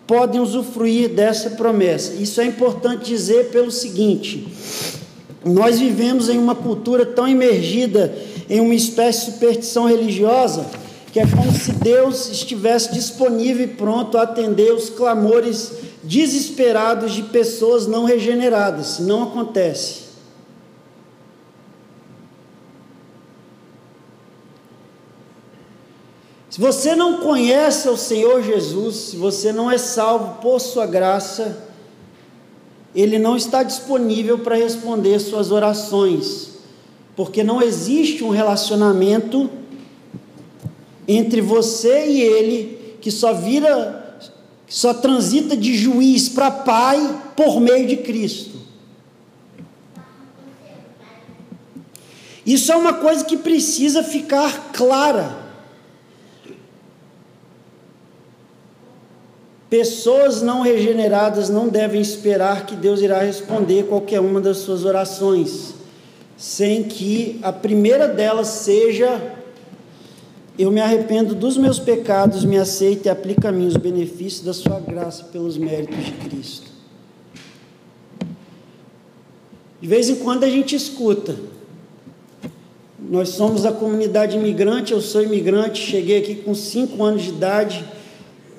podem 0.08 0.42
usufruir 0.42 1.10
dessa 1.10 1.52
promessa. 1.52 2.14
Isso 2.14 2.42
é 2.42 2.46
importante 2.46 3.06
dizer 3.06 3.50
pelo 3.50 3.72
seguinte: 3.72 4.48
nós 5.44 5.80
vivemos 5.80 6.30
em 6.30 6.38
uma 6.38 6.56
cultura 6.56 7.06
tão 7.06 7.28
imergida 7.28 8.14
em 8.50 8.60
uma 8.60 8.76
espécie 8.76 9.26
de 9.26 9.34
superstição 9.34 9.86
religiosa 9.86 10.66
que 11.16 11.22
é 11.22 11.26
como 11.26 11.50
se 11.54 11.72
Deus 11.72 12.28
estivesse 12.28 12.92
disponível 12.92 13.64
e 13.64 13.68
pronto 13.68 14.18
a 14.18 14.24
atender 14.24 14.74
os 14.74 14.90
clamores 14.90 15.72
desesperados 16.04 17.14
de 17.14 17.24
pessoas 17.24 17.88
não 17.88 18.04
regeneradas. 18.04 19.00
Não 19.00 19.24
acontece. 19.24 20.02
Se 26.50 26.60
você 26.60 26.98
não 26.98 27.22
conhece 27.22 27.88
o 27.88 27.96
Senhor 27.96 28.44
Jesus, 28.44 28.96
se 28.96 29.16
você 29.16 29.54
não 29.54 29.72
é 29.72 29.78
salvo 29.78 30.42
por 30.42 30.60
sua 30.60 30.86
graça, 30.86 31.64
Ele 32.94 33.18
não 33.18 33.38
está 33.38 33.64
disponível 33.64 34.40
para 34.40 34.58
responder 34.58 35.18
suas 35.20 35.50
orações, 35.50 36.56
porque 37.16 37.42
não 37.42 37.62
existe 37.62 38.22
um 38.22 38.32
relacionamento 38.32 39.50
entre 41.08 41.42
você 41.42 42.08
e 42.08 42.22
Ele 42.22 42.98
que 43.02 43.12
só 43.12 43.34
vira, 43.34 44.20
que 44.66 44.74
só 44.74 44.94
transita 44.94 45.56
de 45.56 45.76
juiz 45.76 46.28
para 46.28 46.50
pai 46.50 47.22
por 47.36 47.60
meio 47.60 47.88
de 47.88 47.98
Cristo. 47.98 48.56
Isso 52.46 52.72
é 52.72 52.76
uma 52.76 52.94
coisa 52.94 53.26
que 53.26 53.38
precisa 53.38 54.04
ficar 54.04 54.72
clara. 54.72 55.46
Pessoas 59.70 60.42
não 60.44 60.62
regeneradas 60.62 61.50
não 61.50 61.68
devem 61.68 62.00
esperar 62.00 62.66
que 62.66 62.76
Deus 62.76 63.02
irá 63.02 63.20
responder 63.20 63.88
qualquer 63.88 64.20
uma 64.20 64.40
das 64.40 64.58
suas 64.58 64.86
orações, 64.86 65.74
sem 66.38 66.84
que 66.84 67.40
a 67.42 67.52
primeira 67.52 68.08
delas 68.08 68.48
seja: 68.48 69.20
Eu 70.58 70.72
me 70.72 70.80
arrependo 70.80 71.36
dos 71.36 71.58
meus 71.58 71.80
pecados, 71.80 72.46
me 72.46 72.58
aceite 72.58 73.08
e 73.08 73.10
aplique 73.10 73.46
a 73.46 73.52
mim 73.52 73.68
os 73.68 73.76
benefícios 73.76 74.44
da 74.44 74.54
Sua 74.54 74.80
graça 74.80 75.26
pelos 75.26 75.58
méritos 75.58 76.06
de 76.06 76.12
Cristo. 76.12 76.72
De 79.82 79.88
vez 79.88 80.10
em 80.10 80.16
quando 80.16 80.44
a 80.44 80.50
gente 80.50 80.76
escuta. 80.76 81.36
Nós 82.98 83.30
somos 83.30 83.66
a 83.66 83.72
comunidade 83.72 84.36
imigrante, 84.36 84.92
eu 84.92 85.02
sou 85.02 85.22
imigrante, 85.22 85.80
cheguei 85.80 86.18
aqui 86.18 86.36
com 86.36 86.56
cinco 86.56 87.04
anos 87.04 87.22
de 87.22 87.30
idade 87.30 87.86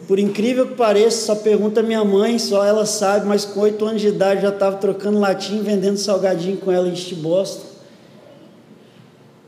por 0.07 0.21
incrível 0.21 0.69
que 0.69 0.75
pareça, 0.75 1.27
só 1.27 1.35
pergunta 1.35 1.83
minha 1.83 2.05
mãe, 2.05 2.39
só 2.39 2.65
ela 2.65 2.87
sabe, 2.87 3.27
mas 3.27 3.45
com 3.45 3.61
oito 3.61 3.85
anos 3.85 4.01
de 4.01 4.09
idade 4.09 4.43
já 4.43 4.51
estava 4.51 4.77
trocando 4.77 5.19
latim, 5.19 5.63
vendendo 5.63 5.97
salgadinho 5.97 6.59
com 6.59 6.71
ela 6.71 6.89
em 6.89 7.15
Boston. 7.17 7.67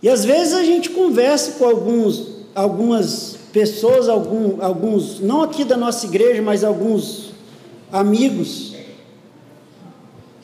E 0.02 0.08
às 0.08 0.24
vezes 0.24 0.54
a 0.54 0.64
gente 0.64 0.90
conversa 0.90 1.52
com 1.52 1.64
alguns, 1.64 2.37
algumas 2.60 3.36
pessoas, 3.52 4.08
algum, 4.08 4.62
alguns, 4.62 5.20
não 5.20 5.42
aqui 5.42 5.64
da 5.64 5.76
nossa 5.76 6.06
igreja, 6.06 6.42
mas 6.42 6.64
alguns 6.64 7.32
amigos, 7.90 8.74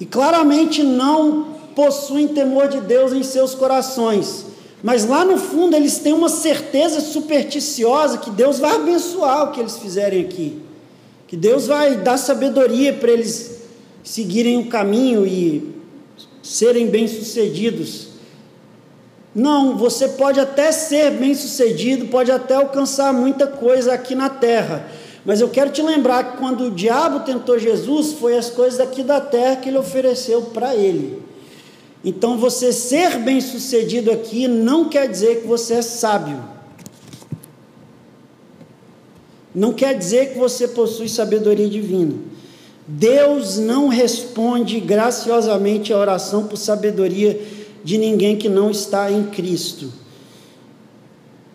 e 0.01 0.07
claramente 0.07 0.83
não 0.83 1.55
possuem 1.75 2.29
temor 2.29 2.69
de 2.69 2.81
Deus 2.81 3.13
em 3.13 3.23
seus 3.23 3.55
corações 3.55 4.47
mas 4.85 5.07
lá 5.07 5.25
no 5.25 5.39
fundo 5.39 5.75
eles 5.75 5.97
têm 5.97 6.13
uma 6.13 6.29
certeza 6.29 7.01
supersticiosa 7.01 8.19
que 8.19 8.29
Deus 8.29 8.59
vai 8.59 8.75
abençoar 8.75 9.45
o 9.45 9.51
que 9.51 9.59
eles 9.59 9.79
fizerem 9.79 10.23
aqui. 10.23 10.59
Que 11.27 11.39
Deus 11.39 11.69
vai 11.69 11.97
dar 11.97 12.19
sabedoria 12.19 12.93
para 12.93 13.11
eles 13.11 13.63
seguirem 14.03 14.59
o 14.59 14.67
caminho 14.67 15.27
e 15.27 15.75
serem 16.43 16.89
bem-sucedidos. 16.89 18.09
Não, 19.35 19.77
você 19.77 20.09
pode 20.09 20.39
até 20.39 20.71
ser 20.71 21.11
bem-sucedido, 21.11 22.07
pode 22.07 22.31
até 22.31 22.55
alcançar 22.55 23.13
muita 23.13 23.47
coisa 23.47 23.93
aqui 23.93 24.15
na 24.15 24.29
terra. 24.29 24.89
Mas 25.25 25.41
eu 25.41 25.49
quero 25.49 25.71
te 25.71 25.83
lembrar 25.83 26.33
que 26.33 26.37
quando 26.37 26.67
o 26.67 26.71
diabo 26.71 27.21
tentou 27.21 27.59
Jesus, 27.59 28.13
foi 28.13 28.37
as 28.37 28.49
coisas 28.51 28.79
aqui 28.79 29.03
da 29.03 29.21
terra 29.21 29.57
que 29.57 29.69
ele 29.69 29.79
ofereceu 29.79 30.43
para 30.43 30.77
ele. 30.77 31.23
Então, 32.05 32.37
você 32.37 32.73
ser 32.73 33.19
bem-sucedido 33.19 34.13
aqui 34.13 34.47
não 34.47 34.89
quer 34.89 35.09
dizer 35.09 35.41
que 35.41 35.47
você 35.47 35.75
é 35.75 35.83
sábio. 35.83 36.39
Não 39.55 39.73
quer 39.73 39.97
dizer 39.97 40.33
que 40.33 40.39
você 40.39 40.69
possui 40.69 41.09
sabedoria 41.09 41.69
divina. 41.69 42.15
Deus 42.87 43.57
não 43.57 43.89
responde 43.89 44.79
graciosamente 44.79 45.93
a 45.93 45.99
oração 45.99 46.47
por 46.47 46.59
sabedoria 46.59 47.41
de 47.85 47.99
ninguém 47.99 48.37
que 48.37 48.49
não 48.49 48.71
está 48.71 49.13
em 49.13 49.25
Cristo. 49.27 49.93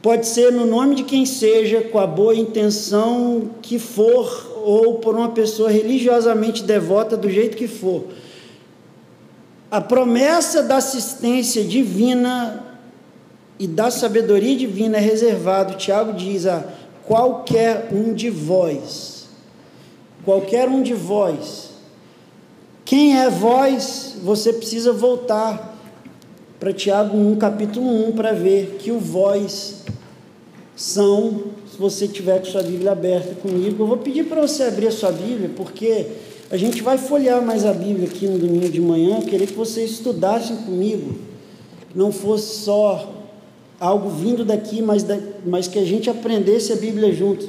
Pode 0.01 0.27
ser 0.27 0.53
no 0.53 0.65
nome 0.65 0.95
de 0.95 1.03
quem 1.03 1.25
seja, 1.25 1.81
com 1.81 1.99
a 1.99 2.07
boa 2.07 2.33
intenção 2.33 3.49
que 3.61 3.77
for, 3.77 4.61
ou 4.63 4.95
por 4.95 5.15
uma 5.15 5.29
pessoa 5.29 5.69
religiosamente 5.69 6.63
devota 6.63 7.17
do 7.17 7.29
jeito 7.29 7.57
que 7.57 7.67
for 7.67 8.05
a 9.71 9.79
promessa 9.79 10.63
da 10.63 10.77
assistência 10.77 11.63
divina 11.63 12.65
e 13.59 13.67
da 13.67 13.91
sabedoria 13.91 14.55
divina 14.55 14.97
é 14.97 14.99
reservado, 14.99 15.75
Tiago 15.75 16.13
diz, 16.13 16.45
a 16.47 16.63
qualquer 17.05 17.89
um 17.91 18.13
de 18.13 18.29
vós. 18.29 19.27
Qualquer 20.25 20.67
um 20.67 20.81
de 20.81 20.93
vós. 20.93 21.69
Quem 22.83 23.19
é 23.19 23.29
vós? 23.29 24.17
Você 24.23 24.53
precisa 24.53 24.91
voltar 24.91 25.77
para 26.59 26.73
Tiago 26.73 27.17
1, 27.17 27.37
capítulo 27.37 28.09
1, 28.09 28.11
para 28.11 28.33
ver 28.33 28.75
que 28.79 28.91
o 28.91 28.99
vós 28.99 29.85
são, 30.75 31.43
se 31.71 31.77
você 31.77 32.05
tiver 32.05 32.39
com 32.39 32.45
sua 32.45 32.61
Bíblia 32.61 32.91
aberta 32.91 33.33
comigo, 33.35 33.81
eu 33.81 33.87
vou 33.87 33.97
pedir 33.97 34.25
para 34.25 34.41
você 34.41 34.63
abrir 34.63 34.87
a 34.87 34.91
sua 34.91 35.09
Bíblia, 35.09 35.49
porque 35.55 36.07
a 36.51 36.57
gente 36.57 36.81
vai 36.81 36.97
folhear 36.97 37.41
mais 37.41 37.65
a 37.65 37.71
Bíblia 37.71 38.09
aqui 38.09 38.27
no 38.27 38.37
domingo 38.37 38.67
de 38.67 38.81
manhã. 38.81 39.19
Eu 39.19 39.25
queria 39.25 39.47
que 39.47 39.53
vocês 39.53 39.91
estudassem 39.91 40.57
comigo, 40.57 41.15
não 41.95 42.11
fosse 42.11 42.59
só 42.59 43.09
algo 43.79 44.09
vindo 44.09 44.43
daqui, 44.43 44.81
mas, 44.81 45.03
da, 45.03 45.17
mas 45.45 45.65
que 45.65 45.79
a 45.79 45.85
gente 45.85 46.09
aprendesse 46.09 46.73
a 46.73 46.75
Bíblia 46.75 47.13
juntos. 47.13 47.47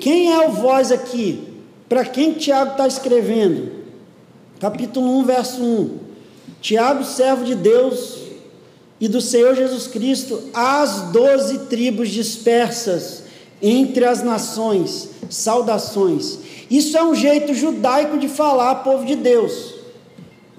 Quem 0.00 0.32
é 0.32 0.48
o 0.48 0.50
voz 0.50 0.90
aqui? 0.90 1.40
Para 1.88 2.04
quem 2.04 2.32
Tiago 2.32 2.72
está 2.72 2.88
escrevendo? 2.88 3.70
Capítulo 4.58 5.18
1, 5.18 5.24
verso 5.24 5.62
1. 5.62 5.90
Tiago, 6.60 7.04
servo 7.04 7.44
de 7.44 7.54
Deus 7.54 8.19
e 9.00 9.08
do 9.08 9.20
Senhor 9.20 9.54
Jesus 9.54 9.86
Cristo, 9.86 10.42
às 10.52 11.10
doze 11.10 11.60
tribos 11.60 12.10
dispersas 12.10 13.22
entre 13.62 14.04
as 14.04 14.22
nações, 14.22 15.08
saudações. 15.30 16.38
Isso 16.70 16.96
é 16.96 17.02
um 17.02 17.14
jeito 17.14 17.54
judaico 17.54 18.18
de 18.18 18.28
falar 18.28 18.76
povo 18.76 19.04
de 19.06 19.16
Deus. 19.16 19.74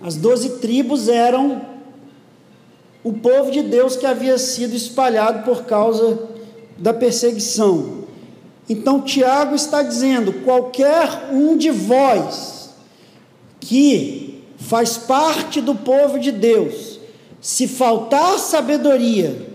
As 0.01 0.15
doze 0.15 0.57
tribos 0.57 1.07
eram 1.07 1.61
o 3.03 3.13
povo 3.13 3.51
de 3.51 3.61
Deus 3.61 3.95
que 3.95 4.05
havia 4.05 4.37
sido 4.37 4.75
espalhado 4.75 5.43
por 5.43 5.63
causa 5.65 6.19
da 6.77 6.93
perseguição. 6.93 8.01
Então 8.67 9.01
Tiago 9.01 9.55
está 9.55 9.83
dizendo: 9.83 10.33
qualquer 10.43 11.29
um 11.31 11.55
de 11.55 11.69
vós 11.69 12.71
que 13.59 14.43
faz 14.57 14.97
parte 14.97 15.61
do 15.61 15.75
povo 15.75 16.19
de 16.19 16.31
Deus, 16.31 16.90
se 17.41 17.67
faltar 17.67 18.37
sabedoria, 18.37 19.49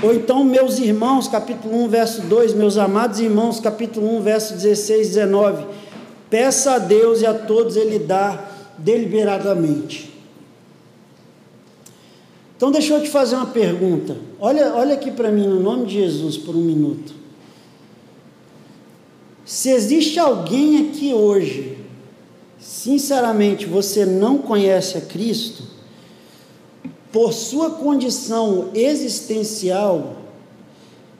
ou 0.00 0.14
então, 0.14 0.44
meus 0.44 0.78
irmãos, 0.78 1.26
capítulo 1.26 1.82
1, 1.84 1.88
verso 1.88 2.22
2, 2.22 2.54
meus 2.54 2.76
amados 2.78 3.18
irmãos, 3.18 3.58
capítulo 3.58 4.16
1, 4.18 4.22
verso 4.22 4.54
16, 4.54 5.08
19. 5.08 5.66
Peça 6.30 6.74
a 6.74 6.78
Deus 6.78 7.20
e 7.20 7.26
a 7.26 7.34
todos 7.34 7.74
Ele 7.74 7.98
dá 7.98 8.48
deliberadamente. 8.78 10.14
Então, 12.56 12.70
deixa 12.70 12.94
eu 12.94 13.02
te 13.02 13.08
fazer 13.08 13.34
uma 13.34 13.46
pergunta. 13.46 14.16
Olha, 14.38 14.74
olha 14.74 14.94
aqui 14.94 15.10
para 15.10 15.32
mim, 15.32 15.46
no 15.48 15.60
nome 15.60 15.86
de 15.86 15.94
Jesus, 15.94 16.36
por 16.36 16.54
um 16.54 16.60
minuto. 16.60 17.14
Se 19.44 19.70
existe 19.70 20.18
alguém 20.18 20.88
aqui 20.88 21.12
hoje, 21.12 21.78
sinceramente, 22.60 23.66
você 23.66 24.04
não 24.04 24.38
conhece 24.38 24.98
a 24.98 25.00
Cristo, 25.00 25.62
por 27.12 27.32
sua 27.32 27.70
condição 27.70 28.70
existencial, 28.74 30.16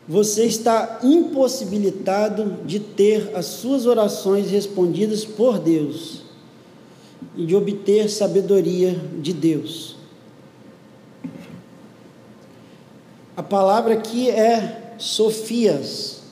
você 0.06 0.44
está 0.44 1.00
impossibilitado 1.02 2.58
de 2.64 2.80
ter 2.80 3.30
as 3.34 3.46
suas 3.46 3.84
orações 3.86 4.50
respondidas 4.50 5.24
por 5.24 5.58
Deus 5.58 6.22
e 7.36 7.44
de 7.44 7.54
obter 7.54 8.08
sabedoria 8.08 8.98
de 9.20 9.32
Deus. 9.32 9.96
A 13.36 13.42
palavra 13.42 13.94
aqui 13.94 14.30
é 14.30 14.94
Sofias. 14.98 16.22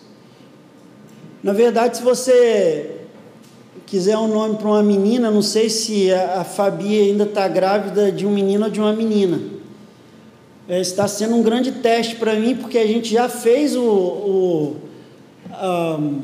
Na 1.42 1.53
verdade, 1.53 1.99
se 1.99 2.03
você 2.03 2.95
quiser 3.87 4.18
um 4.18 4.27
nome 4.27 4.57
para 4.57 4.66
uma 4.66 4.83
menina, 4.83 5.31
não 5.31 5.40
sei 5.40 5.70
se 5.70 6.12
a, 6.12 6.40
a 6.40 6.44
Fabi 6.44 7.01
ainda 7.01 7.22
está 7.22 7.46
grávida 7.46 8.11
de 8.11 8.27
um 8.27 8.31
menino 8.31 8.64
ou 8.64 8.70
de 8.70 8.81
uma 8.81 8.92
menina. 8.92 9.40
É, 10.68 10.81
está 10.81 11.07
sendo 11.07 11.37
um 11.37 11.42
grande 11.42 11.70
teste 11.70 12.16
para 12.16 12.35
mim, 12.35 12.57
porque 12.57 12.77
a 12.77 12.87
gente 12.87 13.12
já 13.12 13.29
fez 13.29 13.77
o. 13.77 13.85
o 13.85 14.77
um, 15.62 16.22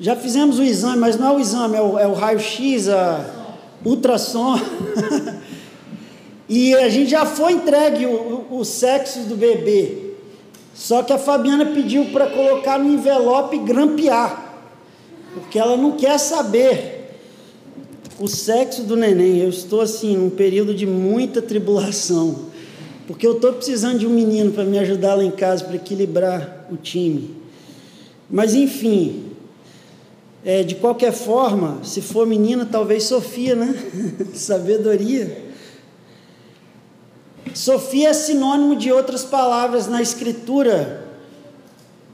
já 0.00 0.16
fizemos 0.16 0.58
o 0.58 0.62
exame, 0.62 0.98
mas 0.98 1.18
não 1.18 1.28
é 1.28 1.36
o 1.36 1.40
exame, 1.40 1.76
é 1.76 1.82
o, 1.82 1.98
é 1.98 2.06
o 2.06 2.14
raio-x, 2.14 2.88
a 2.88 3.24
ultrassom. 3.84 4.58
e 6.48 6.74
a 6.74 6.88
gente 6.88 7.10
já 7.10 7.26
foi 7.26 7.52
entregue 7.52 8.06
o, 8.06 8.46
o, 8.50 8.58
o 8.60 8.64
sexo 8.64 9.20
do 9.20 9.36
bebê. 9.36 10.14
Só 10.74 11.02
que 11.02 11.12
a 11.12 11.18
Fabiana 11.18 11.66
pediu 11.66 12.06
para 12.06 12.26
colocar 12.26 12.78
no 12.78 12.92
envelope 12.92 13.56
e 13.56 13.60
grampear 13.60 14.45
porque 15.36 15.58
ela 15.58 15.76
não 15.76 15.92
quer 15.92 16.18
saber 16.18 17.10
o 18.18 18.26
sexo 18.26 18.82
do 18.82 18.96
neném. 18.96 19.38
Eu 19.38 19.50
estou 19.50 19.82
assim, 19.82 20.16
num 20.16 20.30
período 20.30 20.74
de 20.74 20.86
muita 20.86 21.42
tribulação, 21.42 22.46
porque 23.06 23.26
eu 23.26 23.32
estou 23.32 23.52
precisando 23.52 23.98
de 23.98 24.06
um 24.06 24.10
menino 24.10 24.50
para 24.52 24.64
me 24.64 24.78
ajudar 24.78 25.14
lá 25.14 25.22
em 25.22 25.30
casa, 25.30 25.62
para 25.64 25.76
equilibrar 25.76 26.66
o 26.70 26.76
time. 26.76 27.36
Mas 28.30 28.54
enfim, 28.54 29.24
é, 30.42 30.62
de 30.62 30.74
qualquer 30.76 31.12
forma, 31.12 31.84
se 31.84 32.00
for 32.00 32.26
menina, 32.26 32.64
talvez 32.64 33.04
Sofia, 33.04 33.54
né? 33.54 33.74
Sabedoria. 34.32 35.44
Sofia 37.52 38.08
é 38.08 38.12
sinônimo 38.14 38.74
de 38.74 38.90
outras 38.90 39.22
palavras 39.22 39.86
na 39.86 40.00
Escritura 40.00 41.05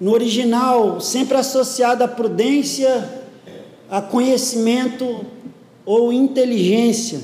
no 0.02 0.10
original, 0.10 1.00
sempre 1.00 1.36
associada 1.36 2.06
à 2.06 2.08
prudência, 2.08 3.22
a 3.88 4.02
conhecimento 4.02 5.24
ou 5.86 6.12
inteligência. 6.12 7.20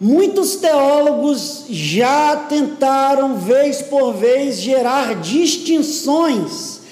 Muitos 0.00 0.54
teólogos 0.54 1.64
já 1.68 2.36
tentaram, 2.36 3.36
vez 3.36 3.82
por 3.82 4.12
vez, 4.12 4.60
gerar 4.60 5.16
distinções 5.16 6.82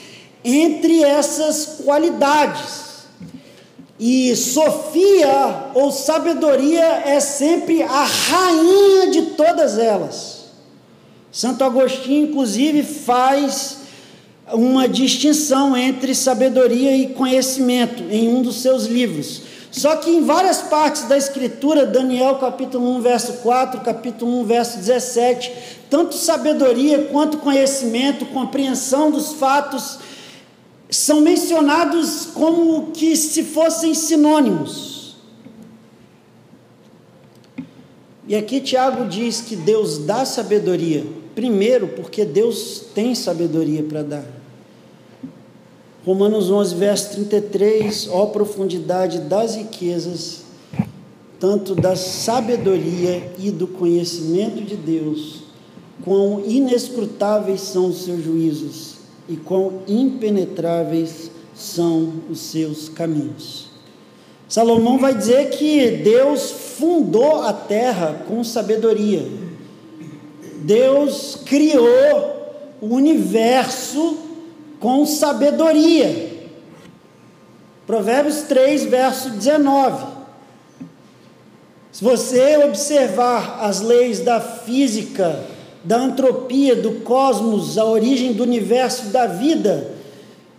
entre 0.45 1.05
essas 1.05 1.79
qualidades. 1.85 3.05
E 3.97 4.35
Sofia 4.35 5.71
ou 5.73 5.93
sabedoria 5.93 7.05
é 7.07 7.21
sempre 7.21 7.81
a 7.85 8.05
rainha 8.05 9.09
de 9.13 9.23
todas 9.37 9.79
elas. 9.79 10.47
Santo 11.31 11.63
Agostinho, 11.63 12.29
inclusive, 12.29 12.83
faz 12.83 13.82
uma 14.53 14.89
distinção 14.89 15.77
entre 15.77 16.15
sabedoria 16.15 16.97
e 16.97 17.09
conhecimento 17.09 18.03
em 18.11 18.29
um 18.29 18.43
dos 18.43 18.63
seus 18.63 18.87
livros. 18.87 19.43
Só 19.71 19.97
que 19.97 20.11
em 20.11 20.23
várias 20.23 20.61
partes 20.61 21.05
da 21.05 21.17
Escritura, 21.17 21.87
Daniel 21.87 22.35
capítulo 22.35 22.87
1, 22.97 23.01
verso 23.01 23.33
4, 23.35 23.81
capítulo 23.81 24.41
1, 24.41 24.45
verso 24.45 24.77
17, 24.77 25.51
tanto 25.89 26.15
sabedoria 26.15 27.09
quanto 27.11 27.39
conhecimento, 27.39 28.27
compreensão 28.27 29.11
dos 29.11 29.33
fatos, 29.33 29.99
são 30.91 31.23
mencionados 31.23 32.27
como 32.35 32.91
que 32.91 33.17
se 33.17 33.43
fossem 33.43 33.95
sinônimos. 33.95 35.17
E 38.29 38.37
aqui 38.37 38.61
Tiago 38.61 39.07
diz 39.07 39.41
que 39.41 39.57
Deus 39.57 39.99
dá 39.99 40.27
sabedoria, 40.27 41.05
primeiro 41.35 41.89
porque 41.89 42.27
Deus 42.27 42.85
tem 42.95 43.15
sabedoria 43.15 43.83
para 43.83 44.03
dar. 44.03 44.42
Romanos 46.05 46.51
11, 46.51 46.75
verso 46.75 47.11
33, 47.13 48.09
ó 48.11 48.27
profundidade 48.27 49.21
das 49.21 49.55
riquezas, 49.55 50.43
tanto 51.39 51.77
da 51.77 51.95
sabedoria 51.95 53.33
e 53.39 53.53
do 53.53 53.69
conhecimento 53.69 54.65
de 54.65 54.75
Deus, 54.75 55.45
quão 56.05 56.43
inescrutáveis 56.45 57.61
são 57.61 57.87
os 57.87 58.05
seus 58.05 58.25
juízos 58.25 58.97
e 59.29 59.37
quão 59.37 59.75
impenetráveis 59.87 61.31
são 61.55 62.15
os 62.29 62.41
seus 62.41 62.89
caminhos. 62.89 63.67
Salomão 64.49 64.99
vai 64.99 65.15
dizer 65.15 65.51
que 65.51 65.89
Deus 65.99 66.51
fundou 66.51 67.43
a 67.43 67.53
terra 67.53 68.25
com 68.27 68.43
sabedoria. 68.43 69.25
Deus 70.63 71.39
criou 71.47 72.43
o 72.81 72.89
universo 72.89 74.32
com 74.83 75.07
sabedoria. 75.07 76.33
Provérbios 77.87 78.43
3, 78.43 78.85
verso 78.87 79.31
19. 79.31 80.07
Se 81.93 82.03
você 82.03 82.57
observar 82.65 83.61
as 83.61 83.81
leis 83.81 84.19
da 84.19 84.41
física, 84.41 85.45
da 85.85 85.99
antropia, 85.99 86.75
do 86.75 87.01
cosmos, 87.03 87.79
a 87.79 87.85
origem 87.85 88.33
do 88.33 88.43
universo, 88.43 89.11
da 89.11 89.27
vida, 89.27 89.93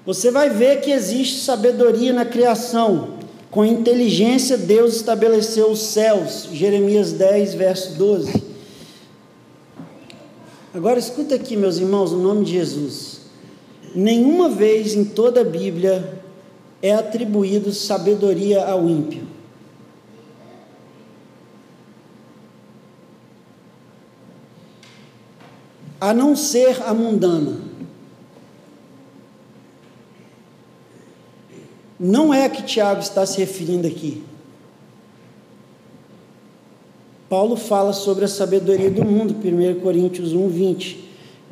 você 0.06 0.32
vai 0.32 0.50
ver 0.50 0.80
que 0.80 0.92
existe 0.92 1.42
sabedoria 1.42 2.14
na 2.14 2.24
criação. 2.24 3.16
Com 3.52 3.66
inteligência, 3.66 4.58
Deus 4.58 4.96
estabeleceu 4.96 5.70
os 5.70 5.82
céus. 5.82 6.48
Jeremias 6.54 7.12
10, 7.12 7.56
verso 7.56 7.94
12. 7.96 8.42
Agora 10.74 10.98
escuta 10.98 11.36
aqui, 11.36 11.58
meus 11.58 11.78
irmãos, 11.78 12.14
no 12.14 12.20
nome 12.20 12.46
de 12.46 12.54
Jesus 12.54 13.13
nenhuma 13.96 14.50
vez 14.50 14.96
em 14.96 15.06
toda 15.06 15.42
a 15.42 15.44
Bíblia 15.44 16.22
é 16.82 16.94
atribuído 16.94 17.72
sabedoria 17.72 18.66
ao 18.66 18.90
ímpio. 18.90 19.28
A 26.00 26.14
não 26.14 26.36
ser 26.36 26.84
a 26.84 26.94
mundana. 26.94 27.60
Não 31.98 32.34
é 32.34 32.44
a 32.44 32.50
que 32.50 32.64
Tiago 32.64 33.00
está 33.00 33.26
se 33.26 33.38
referindo 33.38 33.88
aqui. 33.88 34.22
Paulo 37.30 37.56
fala 37.56 37.94
sobre 37.94 38.26
a 38.26 38.28
sabedoria 38.28 38.92
do 38.92 39.06
mundo, 39.06 39.34
1 39.34 39.80
Coríntios 39.80 40.34
1, 40.34 40.50
20. 40.50 41.03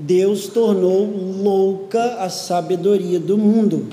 Deus 0.02 0.48
tornou 0.48 1.06
louca 1.06 2.16
a 2.16 2.30
sabedoria 2.30 3.20
do 3.20 3.38
mundo. 3.38 3.88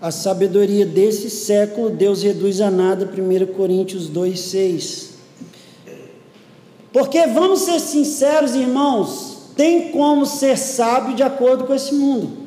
A 0.00 0.10
sabedoria 0.10 0.84
desse 0.84 1.30
século 1.30 1.90
Deus 1.90 2.22
reduz 2.22 2.60
a 2.60 2.70
nada, 2.70 3.06
1 3.06 3.54
Coríntios 3.54 4.10
2,6. 4.10 5.10
Porque 6.92 7.26
vamos 7.26 7.60
ser 7.60 7.78
sinceros, 7.78 8.54
irmãos, 8.54 9.52
tem 9.56 9.92
como 9.92 10.26
ser 10.26 10.58
sábio 10.58 11.14
de 11.14 11.22
acordo 11.22 11.64
com 11.64 11.74
esse 11.74 11.94
mundo. 11.94 12.44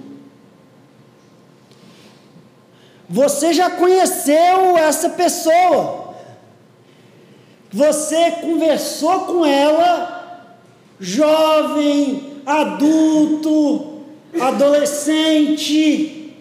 Você 3.08 3.54
já 3.54 3.70
conheceu 3.72 4.78
essa 4.78 5.10
pessoa, 5.10 6.14
você 7.72 8.32
conversou 8.42 9.22
com 9.22 9.46
ela, 9.46 10.58
jovem, 11.00 12.29
adulto, 12.50 14.00
adolescente, 14.42 16.34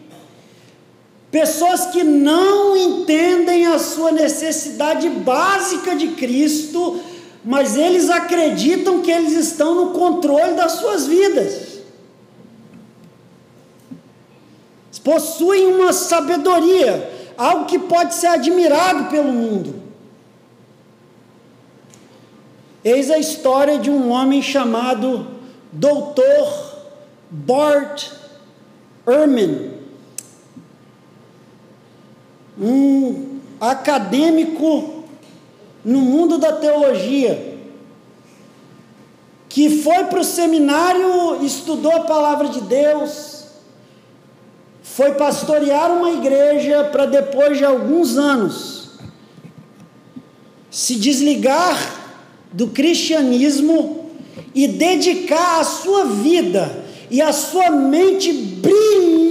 pessoas 1.30 1.86
que 1.86 2.02
não 2.02 2.74
entendem 2.74 3.66
a 3.66 3.78
sua 3.78 4.10
necessidade 4.10 5.06
básica 5.10 5.94
de 5.94 6.08
Cristo, 6.08 6.98
mas 7.44 7.76
eles 7.76 8.08
acreditam 8.08 9.02
que 9.02 9.10
eles 9.10 9.34
estão 9.34 9.74
no 9.74 9.90
controle 9.90 10.54
das 10.54 10.72
suas 10.72 11.06
vidas. 11.06 11.68
Possuem 15.04 15.66
uma 15.66 15.92
sabedoria, 15.92 17.10
algo 17.36 17.66
que 17.66 17.78
pode 17.78 18.14
ser 18.14 18.26
admirado 18.26 19.10
pelo 19.10 19.32
mundo. 19.32 19.82
Eis 22.84 23.10
a 23.10 23.18
história 23.18 23.78
de 23.78 23.90
um 23.90 24.10
homem 24.10 24.42
chamado 24.42 25.37
Doutor 25.72 26.78
Bart 27.30 28.10
Ehrman, 29.06 29.72
um 32.58 33.38
acadêmico 33.60 35.04
no 35.84 36.00
mundo 36.00 36.38
da 36.38 36.52
teologia, 36.52 37.58
que 39.48 39.82
foi 39.82 40.04
para 40.04 40.20
o 40.20 40.24
seminário, 40.24 41.44
estudou 41.44 41.92
a 41.92 42.00
palavra 42.00 42.48
de 42.48 42.60
Deus, 42.62 43.46
foi 44.82 45.12
pastorear 45.12 45.90
uma 45.92 46.10
igreja 46.10 46.84
para 46.84 47.06
depois 47.06 47.58
de 47.58 47.64
alguns 47.64 48.16
anos 48.16 48.78
se 50.70 50.96
desligar 50.96 51.76
do 52.52 52.68
cristianismo 52.68 53.97
e 54.54 54.66
dedicar 54.68 55.60
a 55.60 55.64
sua 55.64 56.04
vida 56.04 56.84
e 57.10 57.20
a 57.22 57.32
sua 57.32 57.70
mente 57.70 58.32
brilhante 58.32 59.28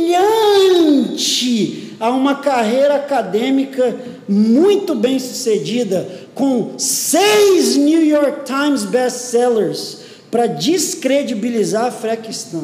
a 1.99 2.09
uma 2.11 2.35
carreira 2.35 2.95
acadêmica 2.95 3.95
muito 4.27 4.93
bem 4.93 5.17
sucedida, 5.19 6.27
com 6.35 6.77
seis 6.77 7.75
New 7.75 8.05
York 8.05 8.45
Times 8.45 8.83
best-sellers, 8.83 9.99
para 10.29 10.47
descredibilizar 10.47 11.85
a 11.85 11.91
fé 11.91 12.15
cristã. 12.15 12.63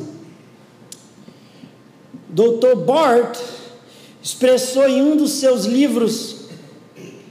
Dr. 2.30 2.76
Bart 2.86 3.38
expressou 4.22 4.88
em 4.88 5.02
um 5.02 5.16
dos 5.16 5.34
seus 5.34 5.66
livros 5.66 6.44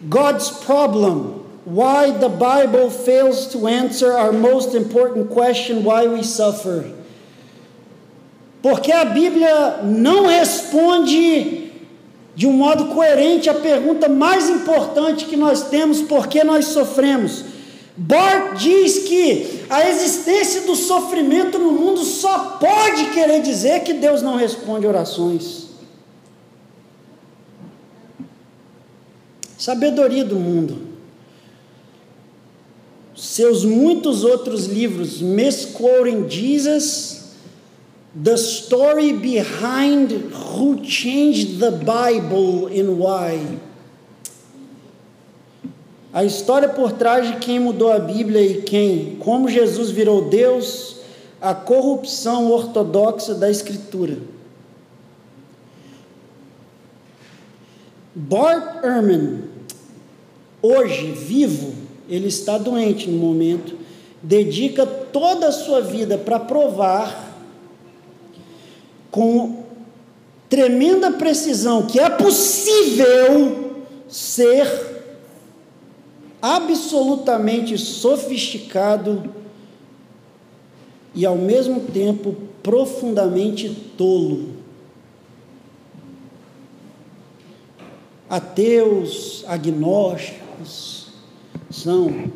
God's 0.02 0.50
Problem, 0.50 1.41
Why 1.64 2.10
the 2.10 2.28
Bible 2.28 2.90
Fails 2.90 3.46
to 3.52 3.68
Answer 3.68 4.12
Our 4.12 4.32
Most 4.32 4.74
Important 4.74 5.30
Question, 5.30 5.84
Why 5.84 6.08
We 6.08 6.24
Suffer. 6.24 6.92
Porque 8.60 8.92
a 8.92 9.04
Bíblia 9.04 9.80
não 9.82 10.26
responde 10.26 11.70
de 12.34 12.46
um 12.46 12.52
modo 12.52 12.86
coerente 12.86 13.48
a 13.48 13.54
pergunta 13.54 14.08
mais 14.08 14.48
importante 14.48 15.26
que 15.26 15.36
nós 15.36 15.68
temos: 15.68 16.00
por 16.02 16.26
que 16.26 16.42
nós 16.42 16.66
sofremos? 16.66 17.44
Bart 17.96 18.56
diz 18.56 19.00
que 19.00 19.64
a 19.68 19.88
existência 19.88 20.62
do 20.62 20.74
sofrimento 20.74 21.58
no 21.58 21.72
mundo 21.72 22.02
só 22.02 22.56
pode 22.58 23.10
querer 23.10 23.42
dizer 23.42 23.80
que 23.80 23.92
Deus 23.92 24.22
não 24.22 24.36
responde 24.36 24.86
orações. 24.86 25.68
Sabedoria 29.58 30.24
do 30.24 30.36
mundo. 30.36 30.91
Seus 33.22 33.64
muitos 33.64 34.24
outros 34.24 34.66
livros, 34.66 35.20
Misquoting 35.20 36.28
Jesus, 36.28 37.34
The 38.20 38.34
Story 38.34 39.12
Behind 39.12 40.10
Who 40.32 40.84
Changed 40.84 41.60
the 41.60 41.70
Bible 41.70 42.66
and 42.66 42.98
Why 42.98 43.60
a 46.12 46.24
história 46.24 46.68
por 46.68 46.92
trás 46.92 47.26
de 47.26 47.38
quem 47.38 47.58
mudou 47.58 47.90
a 47.90 47.98
Bíblia 47.98 48.42
e 48.42 48.60
quem, 48.62 49.16
como 49.16 49.48
Jesus 49.48 49.90
virou 49.90 50.28
Deus, 50.28 50.96
a 51.40 51.54
corrupção 51.54 52.50
ortodoxa 52.50 53.34
da 53.34 53.50
Escritura. 53.50 54.18
Bart 58.14 58.84
Ehrman, 58.84 59.44
hoje 60.60 61.12
vivo, 61.12 61.72
ele 62.14 62.28
está 62.28 62.58
doente 62.58 63.08
no 63.08 63.16
momento, 63.16 63.78
dedica 64.22 64.84
toda 64.84 65.48
a 65.48 65.52
sua 65.52 65.80
vida 65.80 66.18
para 66.18 66.38
provar 66.38 67.32
com 69.10 69.64
tremenda 70.48 71.10
precisão 71.12 71.86
que 71.86 71.98
é 71.98 72.10
possível 72.10 73.82
ser 74.08 74.66
absolutamente 76.42 77.78
sofisticado 77.78 79.32
e 81.14 81.24
ao 81.24 81.36
mesmo 81.36 81.80
tempo 81.80 82.36
profundamente 82.62 83.70
tolo. 83.96 84.60
Ateus, 88.28 89.44
agnósticos, 89.46 91.01
são. 91.72 92.30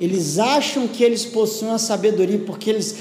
Eles 0.00 0.38
acham 0.38 0.86
que 0.86 1.02
eles 1.02 1.24
possuem 1.24 1.72
a 1.72 1.78
sabedoria 1.78 2.38
porque 2.38 2.70
eles 2.70 2.94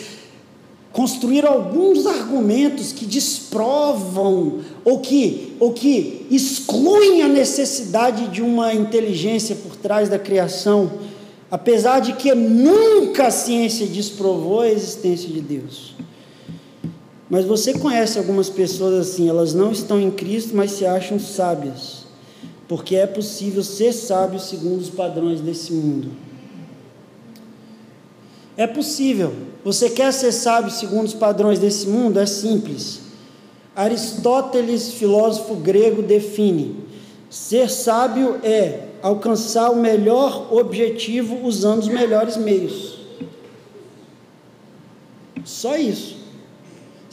construir 0.93 1.43
alguns 1.43 2.05
argumentos 2.05 2.93
que 2.93 3.03
desprovam 3.03 4.59
ou 4.85 4.99
que, 4.99 5.55
ou 5.59 5.73
que 5.73 6.27
excluem 6.29 7.23
a 7.23 7.27
necessidade 7.27 8.27
de 8.27 8.43
uma 8.43 8.75
inteligência 8.75 9.55
por 9.55 9.75
trás 9.75 10.07
da 10.07 10.19
criação, 10.19 10.91
apesar 11.49 11.99
de 11.99 12.13
que 12.13 12.33
nunca 12.35 13.27
a 13.27 13.31
ciência 13.31 13.87
desprovou 13.87 14.61
a 14.61 14.69
existência 14.69 15.27
de 15.27 15.41
Deus. 15.41 15.95
Mas 17.27 17.45
você 17.45 17.73
conhece 17.73 18.19
algumas 18.19 18.47
pessoas 18.47 19.07
assim, 19.07 19.27
elas 19.27 19.55
não 19.55 19.71
estão 19.71 19.99
em 19.99 20.11
Cristo, 20.11 20.55
mas 20.55 20.73
se 20.73 20.85
acham 20.85 21.17
sábias, 21.19 22.02
porque 22.67 22.95
é 22.95 23.05
possível 23.05 23.63
ser 23.63 23.93
sábio 23.93 24.39
segundo 24.39 24.81
os 24.81 24.89
padrões 24.89 25.41
desse 25.41 25.73
mundo. 25.73 26.11
É 28.55 28.67
possível. 28.67 29.33
Você 29.63 29.89
quer 29.89 30.11
ser 30.13 30.31
sábio 30.31 30.71
segundo 30.71 31.05
os 31.05 31.13
padrões 31.13 31.59
desse 31.59 31.87
mundo? 31.87 32.19
É 32.19 32.25
simples. 32.25 33.01
Aristóteles, 33.75 34.93
filósofo 34.93 35.55
grego, 35.55 36.01
define: 36.01 36.75
ser 37.29 37.69
sábio 37.69 38.39
é 38.43 38.87
alcançar 39.01 39.69
o 39.71 39.75
melhor 39.75 40.53
objetivo 40.53 41.45
usando 41.45 41.79
os 41.79 41.87
melhores 41.87 42.37
meios. 42.37 42.99
Só 45.43 45.75
isso. 45.75 46.22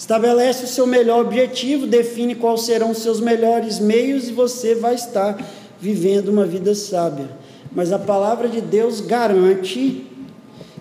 Estabelece 0.01 0.65
o 0.65 0.67
seu 0.67 0.87
melhor 0.87 1.27
objetivo, 1.27 1.87
define 1.87 2.35
quais 2.35 2.63
serão 2.63 2.93
os 2.93 3.03
seus 3.03 3.21
melhores 3.21 3.79
meios 3.79 4.31
e 4.31 4.33
você 4.33 4.75
vai 4.75 4.95
estar 4.95 5.39
vivendo 5.79 6.29
uma 6.29 6.47
vida 6.47 6.75
sábia. 6.75 7.29
Mas 7.71 7.93
a 7.93 7.99
palavra 7.99 8.49
de 8.49 8.63
Deus 8.63 9.03
garante 9.03 10.07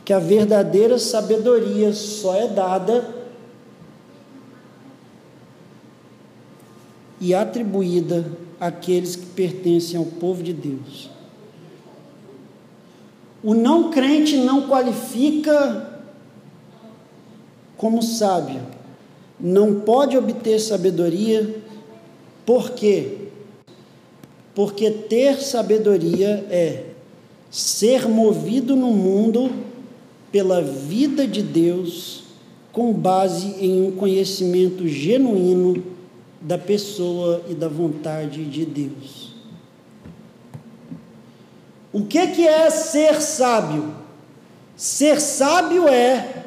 que 0.05 0.13
a 0.13 0.19
verdadeira 0.19 0.97
sabedoria 0.97 1.91
só 1.91 2.33
é 2.33 2.47
dada 2.47 3.13
e 7.19 7.35
atribuída 7.35 8.25
àqueles 8.57 9.17
que 9.17 9.25
pertencem 9.25 9.99
ao 9.99 10.05
povo 10.05 10.41
de 10.41 10.53
Deus. 10.53 11.09
O 13.43 13.53
não 13.53 13.91
crente 13.91 14.37
não 14.37 14.61
qualifica 14.69 16.01
como 17.75 18.01
sábio, 18.01 18.78
não 19.39 19.79
pode 19.79 20.17
obter 20.17 20.59
sabedoria, 20.59 21.55
por 22.45 22.71
quê? 22.71 23.17
Porque 24.53 24.91
ter 24.91 25.39
sabedoria 25.41 26.45
é 26.49 26.85
ser 27.49 28.07
movido 28.07 28.75
no 28.75 28.91
mundo 28.91 29.51
pela 30.31 30.61
vida 30.61 31.25
de 31.25 31.41
Deus 31.41 32.23
com 32.71 32.93
base 32.93 33.55
em 33.59 33.81
um 33.81 33.91
conhecimento 33.91 34.87
genuíno 34.87 35.83
da 36.41 36.57
pessoa 36.57 37.43
e 37.49 37.53
da 37.53 37.67
vontade 37.67 38.45
de 38.45 38.65
Deus. 38.65 39.33
O 41.91 42.05
que, 42.05 42.27
que 42.27 42.47
é 42.47 42.69
ser 42.69 43.19
sábio? 43.21 43.93
Ser 44.75 45.19
sábio 45.19 45.87
é 45.87 46.45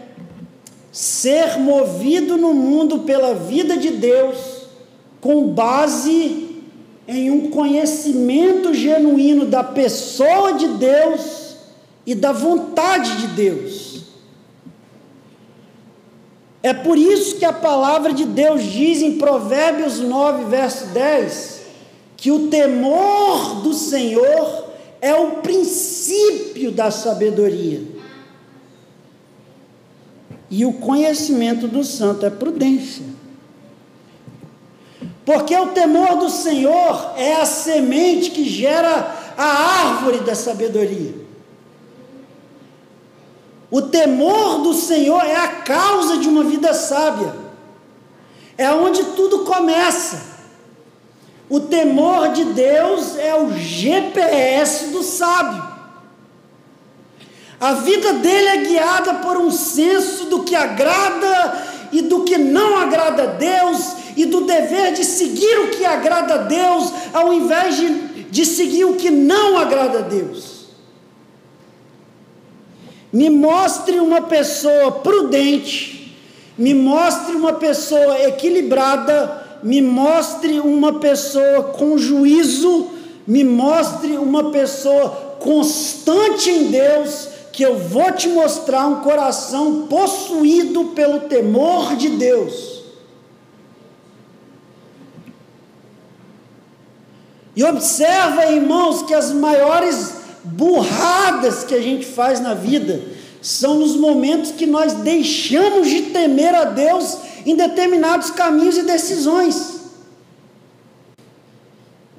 ser 0.92 1.59
movido 1.59 2.37
no 2.37 2.52
mundo 2.52 3.00
pela 3.00 3.35
vida 3.35 3.78
de 3.78 3.90
Deus 3.92 4.37
com 5.22 5.48
base 5.48 6.61
em 7.09 7.31
um 7.31 7.50
conhecimento 7.50 8.74
genuíno 8.74 9.46
da 9.46 9.64
pessoa 9.64 10.52
de 10.52 10.68
Deus 10.68 11.57
e 12.05 12.14
da 12.14 12.33
vontade 12.33 13.16
de 13.22 13.26
Deus. 13.28 14.02
É 16.62 16.72
por 16.72 16.96
isso 16.96 17.37
que 17.37 17.44
a 17.44 17.52
palavra 17.52 18.12
de 18.12 18.24
Deus 18.24 18.62
diz 18.62 19.02
em 19.02 19.18
Provérbios 19.18 19.98
9, 19.98 20.44
verso 20.44 20.87
10, 20.88 21.62
que 22.16 22.31
o 22.31 22.48
temor 22.48 23.62
do 23.62 23.72
Senhor 23.72 24.66
é 25.00 25.14
o 25.14 25.33
princípio 25.42 26.70
da 26.70 26.90
sabedoria. 26.90 27.91
E 30.52 30.66
o 30.66 30.74
conhecimento 30.74 31.66
do 31.66 31.82
santo 31.82 32.26
é 32.26 32.30
prudência. 32.30 33.06
Porque 35.24 35.56
o 35.56 35.68
temor 35.68 36.18
do 36.18 36.28
Senhor 36.28 37.14
é 37.16 37.36
a 37.36 37.46
semente 37.46 38.30
que 38.30 38.46
gera 38.46 39.32
a 39.34 39.44
árvore 39.44 40.18
da 40.18 40.34
sabedoria. 40.34 41.14
O 43.70 43.80
temor 43.80 44.58
do 44.58 44.74
Senhor 44.74 45.24
é 45.24 45.36
a 45.36 45.48
causa 45.48 46.18
de 46.18 46.28
uma 46.28 46.44
vida 46.44 46.74
sábia. 46.74 47.34
É 48.58 48.70
onde 48.70 49.02
tudo 49.16 49.46
começa. 49.46 50.20
O 51.48 51.60
temor 51.60 52.28
de 52.28 52.44
Deus 52.44 53.16
é 53.16 53.34
o 53.34 53.56
GPS 53.56 54.88
do 54.88 55.02
sábio. 55.02 55.71
A 57.62 57.75
vida 57.75 58.14
dele 58.14 58.48
é 58.48 58.57
guiada 58.57 59.14
por 59.14 59.37
um 59.37 59.48
senso 59.48 60.25
do 60.25 60.42
que 60.42 60.53
agrada 60.53 61.62
e 61.92 62.03
do 62.03 62.25
que 62.25 62.37
não 62.37 62.77
agrada 62.77 63.22
a 63.22 63.27
Deus, 63.27 63.92
e 64.16 64.27
do 64.27 64.40
dever 64.40 64.94
de 64.94 65.05
seguir 65.05 65.61
o 65.61 65.68
que 65.68 65.85
agrada 65.85 66.35
a 66.35 66.38
Deus, 66.38 66.92
ao 67.12 67.33
invés 67.33 67.77
de, 67.77 67.88
de 68.25 68.44
seguir 68.44 68.85
o 68.85 68.94
que 68.94 69.12
não 69.12 69.57
agrada 69.57 70.01
a 70.01 70.03
Deus. 70.03 70.66
Me 73.12 73.31
mostre 73.31 74.01
uma 74.01 74.22
pessoa 74.22 74.90
prudente, 74.90 76.16
me 76.59 76.75
mostre 76.75 77.37
uma 77.37 77.53
pessoa 77.53 78.22
equilibrada, 78.25 79.61
me 79.62 79.81
mostre 79.81 80.59
uma 80.59 80.94
pessoa 80.98 81.62
com 81.62 81.96
juízo, 81.96 82.88
me 83.25 83.44
mostre 83.44 84.16
uma 84.16 84.51
pessoa 84.51 85.37
constante 85.38 86.51
em 86.51 86.64
Deus, 86.64 87.32
que 87.52 87.62
eu 87.62 87.78
vou 87.78 88.10
te 88.12 88.28
mostrar 88.28 88.86
um 88.86 89.00
coração 89.00 89.86
possuído 89.86 90.86
pelo 90.86 91.20
temor 91.20 91.94
de 91.96 92.08
Deus. 92.08 92.82
E 97.54 97.62
observa, 97.62 98.46
irmãos, 98.46 99.02
que 99.02 99.12
as 99.12 99.30
maiores 99.30 100.14
burradas 100.42 101.62
que 101.62 101.74
a 101.74 101.82
gente 101.82 102.06
faz 102.06 102.40
na 102.40 102.54
vida 102.54 103.02
são 103.42 103.74
nos 103.78 103.94
momentos 103.96 104.52
que 104.52 104.64
nós 104.64 104.94
deixamos 104.94 105.88
de 105.88 106.02
temer 106.04 106.54
a 106.54 106.64
Deus 106.64 107.18
em 107.44 107.54
determinados 107.54 108.30
caminhos 108.30 108.78
e 108.78 108.82
decisões. 108.82 109.82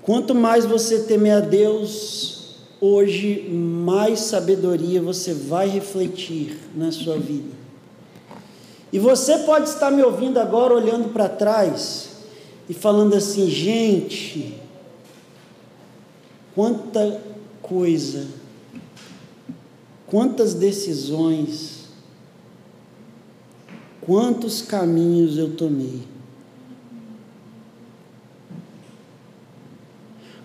Quanto 0.03 0.35
mais 0.35 0.65
você 0.65 0.99
temer 0.99 1.37
a 1.37 1.39
Deus, 1.39 2.42
hoje 2.85 3.47
mais 3.49 4.19
sabedoria 4.19 5.01
você 5.01 5.33
vai 5.33 5.69
refletir 5.69 6.59
na 6.75 6.91
sua 6.91 7.17
vida. 7.17 7.55
E 8.91 8.99
você 8.99 9.37
pode 9.39 9.69
estar 9.69 9.89
me 9.89 10.03
ouvindo 10.03 10.37
agora 10.37 10.73
olhando 10.73 11.13
para 11.13 11.29
trás 11.29 12.09
e 12.67 12.73
falando 12.73 13.15
assim, 13.15 13.49
gente, 13.49 14.59
quanta 16.53 17.21
coisa, 17.61 18.27
quantas 20.05 20.53
decisões, 20.53 21.85
quantos 24.01 24.61
caminhos 24.61 25.37
eu 25.37 25.55
tomei. 25.55 26.12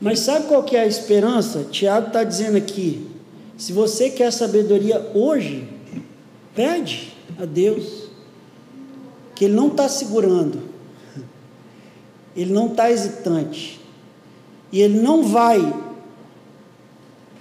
Mas 0.00 0.20
sabe 0.20 0.46
qual 0.46 0.62
que 0.62 0.76
é 0.76 0.80
a 0.80 0.86
esperança? 0.86 1.66
Tiago 1.70 2.08
está 2.08 2.22
dizendo 2.22 2.56
aqui: 2.56 3.06
se 3.56 3.72
você 3.72 4.10
quer 4.10 4.32
sabedoria 4.32 5.10
hoje, 5.14 5.68
pede 6.54 7.12
a 7.38 7.44
Deus, 7.44 8.08
que 9.34 9.44
Ele 9.46 9.54
não 9.54 9.68
está 9.68 9.88
segurando, 9.88 10.62
Ele 12.36 12.52
não 12.52 12.68
está 12.68 12.90
hesitante, 12.90 13.80
e 14.72 14.80
Ele 14.80 15.00
não 15.00 15.24
vai 15.24 15.88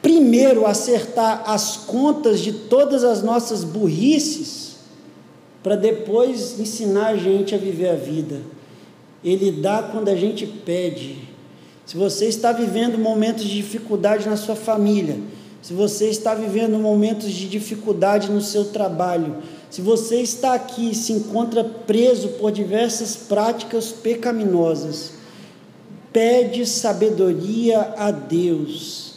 primeiro 0.01 0.65
acertar 0.65 1.43
as 1.45 1.77
contas 1.77 2.39
de 2.39 2.51
todas 2.53 3.03
as 3.03 3.21
nossas 3.21 3.63
burrices, 3.63 4.77
para 5.61 5.75
depois 5.75 6.59
ensinar 6.59 7.07
a 7.07 7.17
gente 7.17 7.53
a 7.53 7.57
viver 7.57 7.89
a 7.89 7.95
vida. 7.95 8.41
Ele 9.23 9.51
dá 9.51 9.83
quando 9.83 10.09
a 10.09 10.15
gente 10.15 10.45
pede. 10.47 11.27
Se 11.87 11.95
você 11.95 12.25
está 12.25 12.51
vivendo 12.51 12.97
momentos 12.97 13.45
de 13.45 13.55
dificuldade 13.55 14.27
na 14.27 14.35
sua 14.35 14.57
família, 14.57 15.17
se 15.61 15.73
você 15.73 16.09
está 16.09 16.35
vivendo 16.35 16.77
momentos 16.77 17.31
de 17.31 17.47
dificuldade 17.47 18.29
no 18.29 18.41
seu 18.41 18.65
trabalho, 18.65 19.37
se 19.69 19.81
você 19.81 20.17
está 20.17 20.53
aqui 20.53 20.91
e 20.91 20.95
se 20.95 21.13
encontra 21.13 21.63
preso 21.63 22.27
por 22.39 22.51
diversas 22.51 23.15
práticas 23.15 23.89
pecaminosas, 23.89 25.13
pede 26.11 26.65
sabedoria 26.65 27.93
a 27.97 28.11
Deus. 28.11 29.13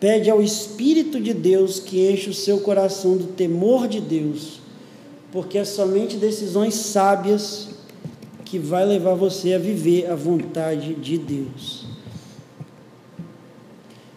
Pede 0.00 0.28
ao 0.28 0.42
Espírito 0.42 1.20
de 1.20 1.32
Deus 1.32 1.78
que 1.78 2.10
enche 2.10 2.28
o 2.28 2.34
seu 2.34 2.58
coração 2.58 3.16
do 3.16 3.28
temor 3.28 3.86
de 3.86 4.00
Deus, 4.00 4.60
porque 5.30 5.58
é 5.58 5.64
somente 5.64 6.16
decisões 6.16 6.74
sábias 6.74 7.68
que 8.44 8.58
vai 8.58 8.84
levar 8.84 9.14
você 9.14 9.54
a 9.54 9.58
viver 9.58 10.10
a 10.10 10.16
vontade 10.16 10.94
de 10.94 11.16
Deus. 11.16 11.79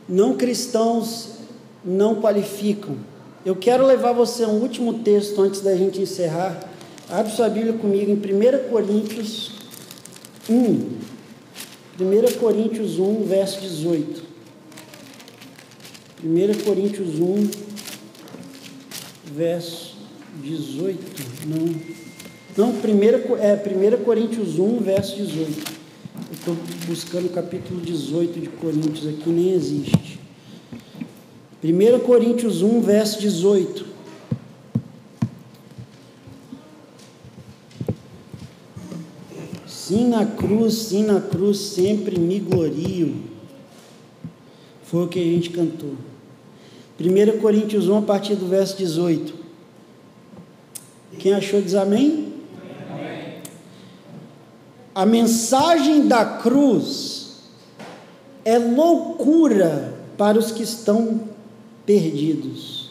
Não 0.07 0.35
cristãos 0.35 1.29
não 1.83 2.21
qualificam. 2.21 2.95
Eu 3.45 3.55
quero 3.55 3.85
levar 3.85 4.13
você 4.13 4.43
a 4.43 4.47
um 4.47 4.61
último 4.61 4.99
texto 4.99 5.41
antes 5.41 5.61
da 5.61 5.75
gente 5.75 6.01
encerrar. 6.01 6.69
Abre 7.09 7.31
sua 7.31 7.49
Bíblia 7.49 7.73
comigo 7.73 8.09
em 8.09 8.15
1 8.15 8.69
Coríntios 8.69 9.51
1. 10.49 10.53
1 11.99 12.39
Coríntios 12.39 12.99
1, 12.99 13.23
verso 13.23 13.61
18. 13.61 14.23
1 16.23 16.63
Coríntios 16.63 17.19
1, 17.19 17.49
verso 19.35 19.97
18. 20.41 20.99
Não. 21.47 22.03
Não, 22.55 22.79
primeira, 22.79 23.17
é 23.39 23.55
1 23.55 24.03
Coríntios 24.03 24.57
1, 24.57 24.77
verso 24.79 25.17
18. 25.17 25.82
Estou 26.45 26.57
buscando 26.87 27.27
o 27.27 27.29
capítulo 27.29 27.79
18 27.79 28.37
de 28.37 28.49
Coríntios 28.49 29.07
aqui, 29.07 29.29
nem 29.29 29.53
existe. 29.53 30.19
1 31.63 31.99
Coríntios 31.99 32.61
1, 32.61 32.81
verso 32.81 33.17
18. 33.21 33.85
Sim 39.65 40.09
na 40.09 40.25
cruz, 40.25 40.73
sim 40.73 41.05
na 41.05 41.21
cruz, 41.21 41.59
sempre 41.59 42.19
me 42.19 42.41
glorio. 42.41 43.15
Foi 44.83 45.05
o 45.05 45.07
que 45.07 45.21
a 45.21 45.23
gente 45.23 45.49
cantou. 45.49 45.95
1 46.99 47.39
Coríntios 47.39 47.87
1, 47.87 47.99
a 47.99 48.01
partir 48.01 48.35
do 48.35 48.49
verso 48.49 48.75
18. 48.75 49.33
Quem 51.19 51.33
achou 51.33 51.61
diz 51.61 51.73
amém? 51.73 52.22
A 54.95 55.07
mensagem 55.07 56.07
da 56.07 56.23
cruz 56.23 57.37
é 58.45 58.59
loucura 58.59 59.95
para 60.15 60.37
os 60.37 60.51
que 60.51 60.61
estão 60.61 61.21
perdidos, 61.83 62.89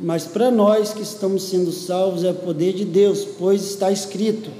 mas 0.00 0.24
para 0.24 0.50
nós 0.50 0.94
que 0.94 1.02
estamos 1.02 1.42
sendo 1.42 1.72
salvos 1.72 2.24
é 2.24 2.30
o 2.30 2.34
poder 2.34 2.72
de 2.72 2.86
Deus, 2.86 3.26
pois 3.38 3.62
está 3.64 3.92
escrito. 3.92 4.50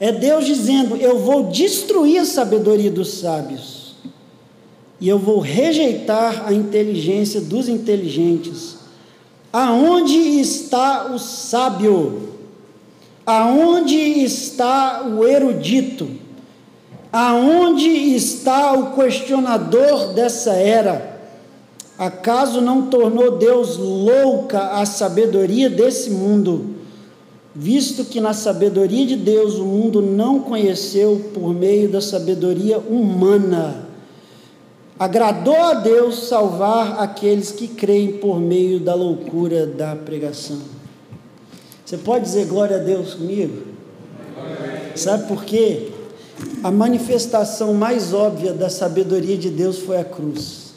É 0.00 0.10
Deus 0.10 0.46
dizendo: 0.46 0.96
Eu 0.96 1.18
vou 1.18 1.44
destruir 1.44 2.18
a 2.20 2.24
sabedoria 2.24 2.90
dos 2.90 3.14
sábios, 3.14 3.96
e 4.98 5.06
eu 5.06 5.18
vou 5.18 5.38
rejeitar 5.38 6.46
a 6.46 6.52
inteligência 6.52 7.42
dos 7.42 7.68
inteligentes. 7.68 8.78
Aonde 9.52 10.16
está 10.40 11.12
o 11.12 11.18
sábio? 11.18 12.37
Aonde 13.28 13.94
está 13.94 15.06
o 15.06 15.22
erudito? 15.22 16.08
Aonde 17.12 17.86
está 17.86 18.72
o 18.72 18.94
questionador 18.94 20.14
dessa 20.14 20.52
era? 20.52 21.20
Acaso 21.98 22.62
não 22.62 22.86
tornou 22.86 23.32
Deus 23.32 23.76
louca 23.76 24.80
a 24.80 24.86
sabedoria 24.86 25.68
desse 25.68 26.08
mundo, 26.08 26.76
visto 27.54 28.02
que 28.06 28.18
na 28.18 28.32
sabedoria 28.32 29.04
de 29.04 29.16
Deus 29.16 29.56
o 29.56 29.64
mundo 29.66 30.00
não 30.00 30.40
conheceu 30.40 31.30
por 31.34 31.52
meio 31.52 31.90
da 31.90 32.00
sabedoria 32.00 32.78
humana? 32.78 33.88
Agradou 34.98 35.60
a 35.60 35.74
Deus 35.74 36.28
salvar 36.28 36.98
aqueles 36.98 37.52
que 37.52 37.68
creem 37.68 38.12
por 38.12 38.40
meio 38.40 38.80
da 38.80 38.94
loucura 38.94 39.66
da 39.66 39.94
pregação. 39.94 40.77
Você 41.88 41.96
pode 41.96 42.26
dizer 42.26 42.44
glória 42.44 42.76
a 42.76 42.80
Deus 42.80 43.14
comigo? 43.14 43.62
Sabe 44.94 45.26
por 45.26 45.42
quê? 45.42 45.88
A 46.62 46.70
manifestação 46.70 47.72
mais 47.72 48.12
óbvia 48.12 48.52
da 48.52 48.68
sabedoria 48.68 49.38
de 49.38 49.48
Deus 49.48 49.78
foi 49.78 49.96
a 49.96 50.04
cruz. 50.04 50.74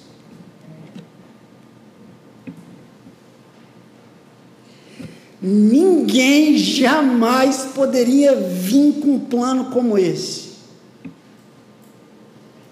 Ninguém 5.41 6.57
jamais 6.57 7.65
poderia 7.75 8.33
vir 8.33 9.01
com 9.01 9.15
um 9.15 9.19
plano 9.19 9.65
como 9.65 9.97
esse. 9.97 10.51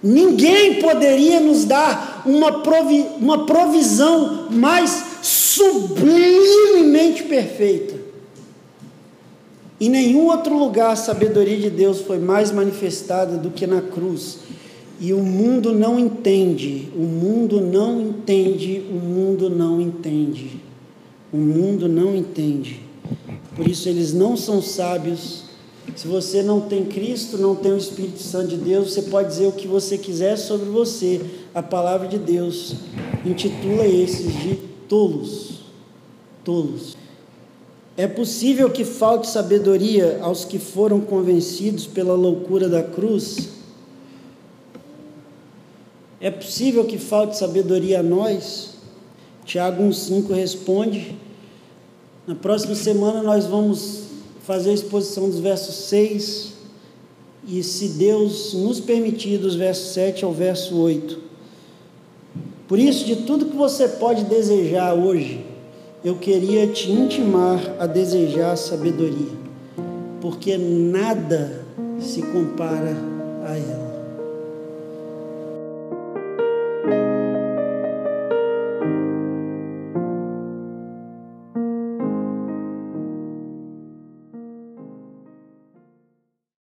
Ninguém 0.01 0.79
poderia 0.79 1.41
nos 1.41 1.65
dar 1.65 2.23
uma, 2.25 2.63
provi 2.63 3.05
uma 3.19 3.45
provisão 3.45 4.47
mais 4.49 5.03
sublimemente 5.21 7.23
perfeita. 7.23 7.98
Em 9.79 9.89
nenhum 9.89 10.27
outro 10.27 10.57
lugar 10.57 10.91
a 10.91 10.95
sabedoria 10.95 11.57
de 11.57 11.69
Deus 11.69 12.01
foi 12.01 12.19
mais 12.19 12.51
manifestada 12.51 13.37
do 13.37 13.49
que 13.49 13.65
na 13.65 13.81
cruz. 13.81 14.39
E 14.99 15.13
o 15.13 15.19
mundo 15.19 15.73
não 15.73 15.97
entende, 15.97 16.89
o 16.93 17.03
mundo 17.03 17.61
não 17.61 18.01
entende, 18.01 18.83
o 18.91 18.95
mundo 18.95 19.49
não 19.49 19.79
entende. 19.79 20.59
o 21.31 21.37
mundo 21.37 21.87
não 21.87 22.15
entende. 22.15 22.81
Por 23.55 23.67
isso 23.67 23.87
eles 23.87 24.13
não 24.13 24.35
são 24.35 24.61
sábios. 24.61 25.43
Se 25.95 26.07
você 26.07 26.43
não 26.43 26.61
tem 26.61 26.85
Cristo, 26.85 27.37
não 27.37 27.55
tem 27.55 27.71
o 27.71 27.77
Espírito 27.77 28.19
Santo 28.19 28.49
de 28.49 28.57
Deus, 28.57 28.93
você 28.93 29.03
pode 29.03 29.29
dizer 29.29 29.47
o 29.47 29.51
que 29.51 29.67
você 29.67 29.97
quiser 29.97 30.37
sobre 30.37 30.69
você. 30.69 31.21
A 31.53 31.63
palavra 31.63 32.07
de 32.07 32.17
Deus 32.17 32.75
intitula 33.25 33.85
esses 33.87 34.33
de 34.41 34.55
tolos. 34.87 35.61
Tolos. 36.43 36.95
É 37.99 38.07
possível 38.07 38.69
que 38.69 38.85
falte 38.85 39.27
sabedoria 39.27 40.19
aos 40.21 40.45
que 40.45 40.57
foram 40.57 41.01
convencidos 41.01 41.85
pela 41.85 42.13
loucura 42.13 42.69
da 42.69 42.81
cruz? 42.81 43.49
É 46.21 46.31
possível 46.31 46.85
que 46.85 46.97
falte 46.97 47.37
sabedoria 47.37 47.99
a 47.99 48.03
nós? 48.03 48.75
Tiago 49.43 49.83
1,5 49.83 50.33
responde. 50.33 51.17
Na 52.25 52.35
próxima 52.35 52.73
semana 52.73 53.21
nós 53.21 53.45
vamos 53.45 54.03
fazer 54.43 54.69
a 54.69 54.75
exposição 54.75 55.29
dos 55.29 55.39
versos 55.39 55.75
6 55.89 56.53
e, 57.49 57.61
se 57.61 57.89
Deus 57.89 58.53
nos 58.53 58.79
permitir, 58.79 59.39
dos 59.39 59.55
versos 59.55 59.89
7 59.89 60.23
ao 60.23 60.31
verso 60.31 60.77
8. 60.77 61.19
Por 62.65 62.79
isso, 62.79 63.03
de 63.03 63.17
tudo 63.17 63.47
que 63.47 63.57
você 63.57 63.89
pode 63.89 64.23
desejar 64.23 64.93
hoje, 64.93 65.48
eu 66.03 66.15
queria 66.15 66.65
te 66.67 66.91
intimar 66.91 67.59
a 67.77 67.85
desejar 67.85 68.55
sabedoria, 68.55 69.37
porque 70.21 70.57
nada 70.57 71.65
se 71.99 72.21
compara 72.21 72.95
a 73.45 73.57
ela. 73.57 73.78